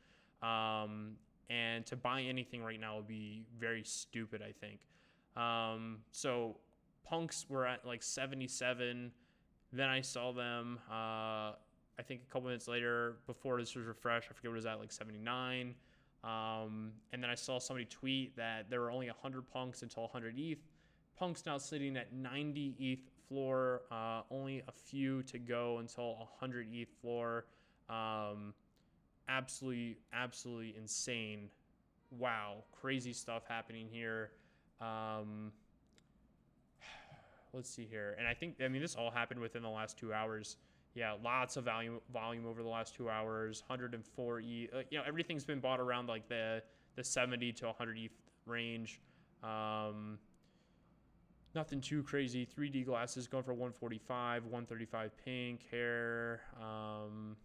Um, 0.41 1.15
and 1.49 1.85
to 1.87 1.95
buy 1.95 2.21
anything 2.21 2.63
right 2.63 2.79
now 2.79 2.97
would 2.97 3.07
be 3.07 3.45
very 3.59 3.83
stupid, 3.83 4.41
I 4.41 4.51
think. 4.51 4.81
Um, 5.35 5.99
so 6.11 6.57
punks 7.03 7.47
were 7.49 7.65
at 7.65 7.85
like 7.85 8.03
77. 8.03 9.11
Then 9.73 9.89
I 9.89 10.01
saw 10.01 10.31
them, 10.31 10.79
uh, 10.89 10.93
I 10.93 12.03
think 12.07 12.21
a 12.27 12.31
couple 12.31 12.47
minutes 12.47 12.67
later 12.67 13.17
before 13.25 13.59
this 13.59 13.75
was 13.75 13.85
refreshed. 13.85 14.27
I 14.29 14.33
forget 14.33 14.51
what 14.51 14.55
it 14.55 14.57
was 14.57 14.65
at, 14.67 14.79
like 14.79 14.91
79. 14.91 15.73
Um, 16.23 16.91
and 17.13 17.23
then 17.23 17.29
I 17.29 17.35
saw 17.35 17.59
somebody 17.59 17.85
tweet 17.85 18.35
that 18.35 18.69
there 18.69 18.81
were 18.81 18.91
only 18.91 19.07
100 19.07 19.49
punks 19.49 19.81
until 19.81 20.03
100 20.03 20.35
ETH. 20.37 20.57
Punk's 21.17 21.45
now 21.45 21.57
sitting 21.57 21.97
at 21.97 22.13
90 22.13 22.75
ETH 22.79 22.99
floor, 23.27 23.81
uh, 23.91 24.21
only 24.31 24.63
a 24.67 24.71
few 24.71 25.23
to 25.23 25.37
go 25.37 25.77
until 25.79 26.15
100 26.39 26.67
ETH 26.71 26.89
floor. 27.01 27.45
Um, 27.89 28.53
absolutely, 29.27 29.97
absolutely 30.13 30.75
insane. 30.77 31.49
Wow, 32.11 32.63
crazy 32.71 33.13
stuff 33.13 33.43
happening 33.47 33.87
here. 33.89 34.31
Um, 34.81 35.51
let's 37.53 37.69
see 37.69 37.87
here. 37.89 38.15
And 38.17 38.27
I 38.27 38.33
think, 38.33 38.55
I 38.63 38.67
mean, 38.67 38.81
this 38.81 38.95
all 38.95 39.11
happened 39.11 39.39
within 39.39 39.61
the 39.61 39.69
last 39.69 39.97
two 39.97 40.13
hours 40.13 40.57
yeah, 40.99 41.13
lots 41.23 41.55
of 41.55 41.63
volume 41.63 42.01
volume 42.11 42.45
over 42.45 42.61
the 42.61 42.67
last 42.67 42.93
two 42.93 43.09
hours. 43.09 43.63
104 43.65 44.41
E. 44.41 44.69
Uh, 44.71 44.79
you 44.89 44.97
know, 44.97 45.03
everything's 45.07 45.45
been 45.45 45.61
bought 45.61 45.79
around 45.79 46.07
like 46.07 46.27
the 46.27 46.61
the 46.97 47.03
70 47.03 47.53
to 47.53 47.67
100 47.67 47.97
E 47.97 48.09
range. 48.45 48.99
Um, 49.41 50.19
nothing 51.55 51.79
too 51.79 52.03
crazy. 52.03 52.45
3D 52.45 52.85
glasses 52.85 53.27
going 53.27 53.43
for 53.45 53.53
145, 53.53 54.43
135 54.43 55.11
pink 55.23 55.61
hair. 55.71 56.41
Um, 56.61 57.37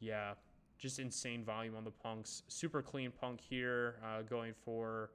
yeah, 0.00 0.32
just 0.76 0.98
insane 0.98 1.44
volume 1.44 1.76
on 1.76 1.84
the 1.84 1.92
punks. 1.92 2.42
Super 2.48 2.82
clean 2.82 3.12
punk 3.12 3.40
here, 3.40 4.00
uh, 4.04 4.22
going 4.22 4.54
for 4.64 5.10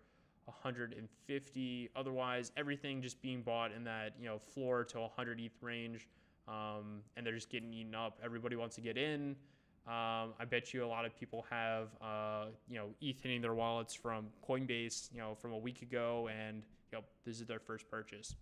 150. 0.46 1.90
Otherwise, 1.98 2.54
everything 2.56 3.02
just 3.02 3.22
being 3.22 3.42
bought 3.42 3.74
in 3.74 3.84
that 3.84 4.14
you 4.18 4.26
know 4.26 4.40
floor 4.40 4.86
to 4.86 5.02
100 5.02 5.42
ETH 5.42 5.52
range 5.62 6.08
um, 6.48 7.02
and 7.16 7.26
they're 7.26 7.34
just 7.34 7.50
getting 7.50 7.74
eaten 7.74 7.96
up. 7.96 8.20
Everybody 8.24 8.56
wants 8.56 8.76
to 8.76 8.82
get 8.82 8.98
in. 8.98 9.36
Um, 9.86 10.34
I 10.40 10.46
bet 10.50 10.74
you 10.74 10.86
a 10.86 10.88
lot 10.88 11.06
of 11.06 11.18
people 11.20 11.46
have, 11.50 11.90
uh, 12.02 12.46
you 12.70 12.78
know, 12.78 12.88
ETH 13.02 13.22
hitting 13.22 13.42
their 13.42 13.54
wallets 13.54 13.94
from 13.94 14.28
Coinbase, 14.48 15.12
you 15.12 15.20
know, 15.20 15.36
from 15.36 15.52
a 15.52 15.58
week 15.58 15.82
ago, 15.82 16.30
and 16.30 16.64
you 16.92 17.00
know, 17.00 17.04
this 17.26 17.42
is 17.42 17.48
their 17.48 17.60
first 17.60 17.90
purchase. 17.92 18.36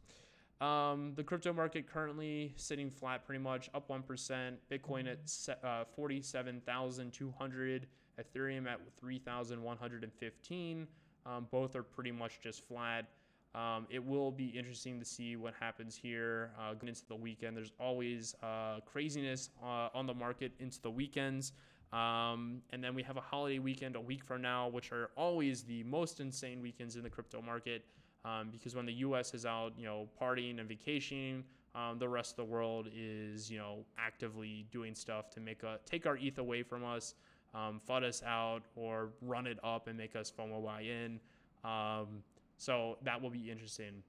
Um, 0.59 1.13
the 1.15 1.23
crypto 1.23 1.51
market 1.51 1.91
currently 1.91 2.53
sitting 2.55 2.91
flat, 2.91 3.25
pretty 3.25 3.41
much 3.41 3.71
up 3.73 3.89
one 3.89 4.03
percent. 4.03 4.57
Bitcoin 4.69 5.07
at 5.11 5.65
uh, 5.65 5.85
forty-seven 5.95 6.61
thousand 6.63 7.11
two 7.11 7.33
hundred. 7.39 7.87
Ethereum 8.19 8.67
at 8.67 8.79
three 8.99 9.17
thousand 9.17 9.63
one 9.63 9.77
hundred 9.77 10.03
and 10.03 10.13
fifteen. 10.13 10.87
Um, 11.25 11.47
both 11.49 11.75
are 11.75 11.81
pretty 11.81 12.11
much 12.11 12.39
just 12.41 12.67
flat. 12.67 13.05
Um, 13.53 13.85
it 13.89 14.03
will 14.03 14.31
be 14.31 14.45
interesting 14.47 14.97
to 14.99 15.05
see 15.05 15.35
what 15.35 15.53
happens 15.59 15.95
here 15.95 16.51
uh, 16.57 16.73
going 16.73 16.87
into 16.89 17.05
the 17.07 17.15
weekend. 17.15 17.57
There's 17.57 17.73
always 17.79 18.33
uh, 18.41 18.79
craziness 18.85 19.49
uh, 19.61 19.89
on 19.93 20.05
the 20.05 20.13
market 20.13 20.53
into 20.59 20.81
the 20.81 20.91
weekends. 20.91 21.51
Um, 21.91 22.61
and 22.71 22.81
then 22.81 22.95
we 22.95 23.03
have 23.03 23.17
a 23.17 23.21
holiday 23.21 23.59
weekend 23.59 23.97
a 23.97 24.01
week 24.01 24.23
from 24.23 24.41
now, 24.41 24.69
which 24.69 24.93
are 24.93 25.09
always 25.17 25.63
the 25.63 25.83
most 25.83 26.21
insane 26.21 26.61
weekends 26.61 26.95
in 26.95 27.03
the 27.03 27.09
crypto 27.09 27.41
market. 27.41 27.83
Um, 28.23 28.49
because 28.51 28.75
when 28.75 28.85
the 28.85 28.93
U.S. 28.93 29.33
is 29.33 29.45
out, 29.45 29.73
you 29.77 29.85
know, 29.85 30.07
partying 30.21 30.59
and 30.59 30.69
vacationing, 30.69 31.43
um, 31.73 31.97
the 31.99 32.07
rest 32.07 32.31
of 32.31 32.37
the 32.37 32.51
world 32.51 32.87
is, 32.95 33.49
you 33.49 33.57
know, 33.57 33.79
actively 33.97 34.65
doing 34.71 34.93
stuff 34.93 35.29
to 35.31 35.39
make 35.39 35.63
a 35.63 35.79
take 35.85 36.05
our 36.05 36.17
ETH 36.17 36.37
away 36.37 36.63
from 36.63 36.85
us, 36.85 37.15
um, 37.53 37.81
FUD 37.89 38.03
us 38.03 38.21
out, 38.25 38.61
or 38.75 39.09
run 39.21 39.47
it 39.47 39.57
up 39.63 39.87
and 39.87 39.97
make 39.97 40.15
us 40.15 40.31
FOMO 40.31 40.63
buy 40.63 40.81
in. 40.81 41.19
Um, 41.63 42.23
so 42.61 42.99
that 43.01 43.19
will 43.19 43.31
be 43.31 43.49
interesting. 43.49 44.03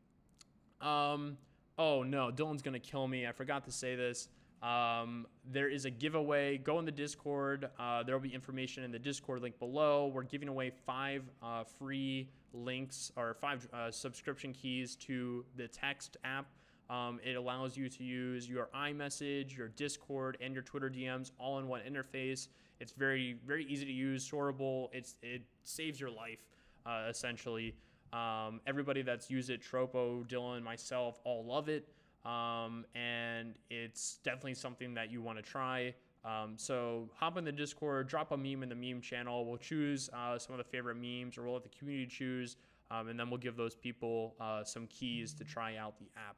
Um, 0.82 1.38
oh 1.78 2.02
no, 2.02 2.30
Dylan's 2.30 2.60
gonna 2.60 2.78
kill 2.78 3.08
me. 3.08 3.26
I 3.26 3.32
forgot 3.32 3.64
to 3.64 3.72
say 3.72 3.96
this. 3.96 4.28
Um, 4.62 5.26
there 5.50 5.70
is 5.70 5.86
a 5.86 5.90
giveaway. 5.90 6.58
Go 6.58 6.78
in 6.78 6.84
the 6.84 6.92
Discord. 6.92 7.70
Uh, 7.78 8.02
there 8.02 8.14
will 8.14 8.22
be 8.22 8.34
information 8.34 8.84
in 8.84 8.92
the 8.92 8.98
Discord 8.98 9.40
link 9.40 9.58
below. 9.58 10.08
We're 10.14 10.22
giving 10.22 10.48
away 10.48 10.70
five 10.84 11.22
uh, 11.42 11.64
free 11.64 12.28
links 12.52 13.10
or 13.16 13.34
five 13.40 13.66
uh, 13.72 13.90
subscription 13.90 14.52
keys 14.52 14.96
to 14.96 15.46
the 15.56 15.66
text 15.66 16.18
app. 16.22 16.46
Um, 16.90 17.20
it 17.24 17.36
allows 17.36 17.74
you 17.74 17.88
to 17.88 18.04
use 18.04 18.46
your 18.50 18.68
iMessage, 18.76 19.56
your 19.56 19.68
Discord, 19.68 20.36
and 20.42 20.52
your 20.52 20.62
Twitter 20.62 20.90
DMs 20.90 21.30
all 21.38 21.58
in 21.58 21.68
one 21.68 21.80
interface. 21.80 22.48
It's 22.80 22.92
very, 22.92 23.38
very 23.46 23.64
easy 23.64 23.86
to 23.86 23.92
use, 23.92 24.30
sortable. 24.30 24.90
It's 24.92 25.16
it 25.22 25.40
saves 25.64 25.98
your 25.98 26.10
life 26.10 26.44
uh, 26.84 27.06
essentially. 27.08 27.74
Um, 28.12 28.60
everybody 28.66 29.02
that's 29.02 29.30
used 29.30 29.50
it, 29.50 29.62
Tropo, 29.62 30.26
Dylan, 30.26 30.62
myself, 30.62 31.20
all 31.24 31.44
love 31.44 31.68
it. 31.68 31.88
Um, 32.24 32.84
and 32.94 33.54
it's 33.70 34.18
definitely 34.22 34.54
something 34.54 34.94
that 34.94 35.10
you 35.10 35.22
want 35.22 35.38
to 35.38 35.42
try. 35.42 35.94
Um, 36.24 36.54
so 36.56 37.08
hop 37.16 37.36
in 37.36 37.44
the 37.44 37.52
Discord, 37.52 38.06
drop 38.06 38.30
a 38.30 38.36
meme 38.36 38.62
in 38.62 38.68
the 38.68 38.74
meme 38.74 39.00
channel. 39.00 39.44
We'll 39.44 39.56
choose 39.56 40.08
uh, 40.12 40.38
some 40.38 40.54
of 40.54 40.58
the 40.58 40.70
favorite 40.70 40.96
memes, 40.96 41.36
or 41.36 41.42
we'll 41.42 41.54
let 41.54 41.64
the 41.64 41.76
community 41.76 42.06
choose, 42.06 42.56
um, 42.90 43.08
and 43.08 43.18
then 43.18 43.28
we'll 43.28 43.40
give 43.40 43.56
those 43.56 43.74
people 43.74 44.34
uh, 44.40 44.62
some 44.62 44.86
keys 44.86 45.34
to 45.34 45.44
try 45.44 45.76
out 45.76 45.94
the 45.98 46.06
app. 46.16 46.36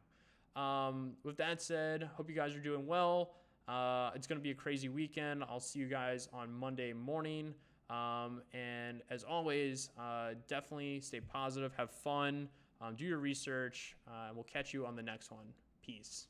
Um, 0.61 1.13
with 1.23 1.37
that 1.37 1.61
said, 1.61 2.09
hope 2.15 2.31
you 2.31 2.37
guys 2.37 2.55
are 2.55 2.61
doing 2.61 2.87
well. 2.87 3.33
Uh, 3.69 4.11
it's 4.15 4.27
going 4.27 4.39
to 4.39 4.43
be 4.43 4.53
a 4.53 4.55
crazy 4.55 4.89
weekend. 4.89 5.43
I'll 5.43 5.61
see 5.61 5.81
you 5.81 5.89
guys 5.89 6.29
on 6.33 6.53
Monday 6.53 6.93
morning. 6.93 7.55
Um, 7.91 8.43
and 8.53 9.03
as 9.11 9.25
always, 9.25 9.91
uh, 9.99 10.31
definitely 10.49 11.01
stay 11.01 11.21
positive, 11.21 11.73
have 11.77 11.91
fun, 11.91 12.49
um, 12.81 12.97
do 12.97 13.05
your 13.05 13.19
research, 13.19 13.97
uh, 14.09 14.29
and 14.29 14.37
we'll 14.37 14.45
catch 14.45 14.73
you 14.73 14.87
on 14.87 14.97
the 14.97 15.03
next 15.03 15.31
one. 15.31 15.47
Peace. 15.83 16.27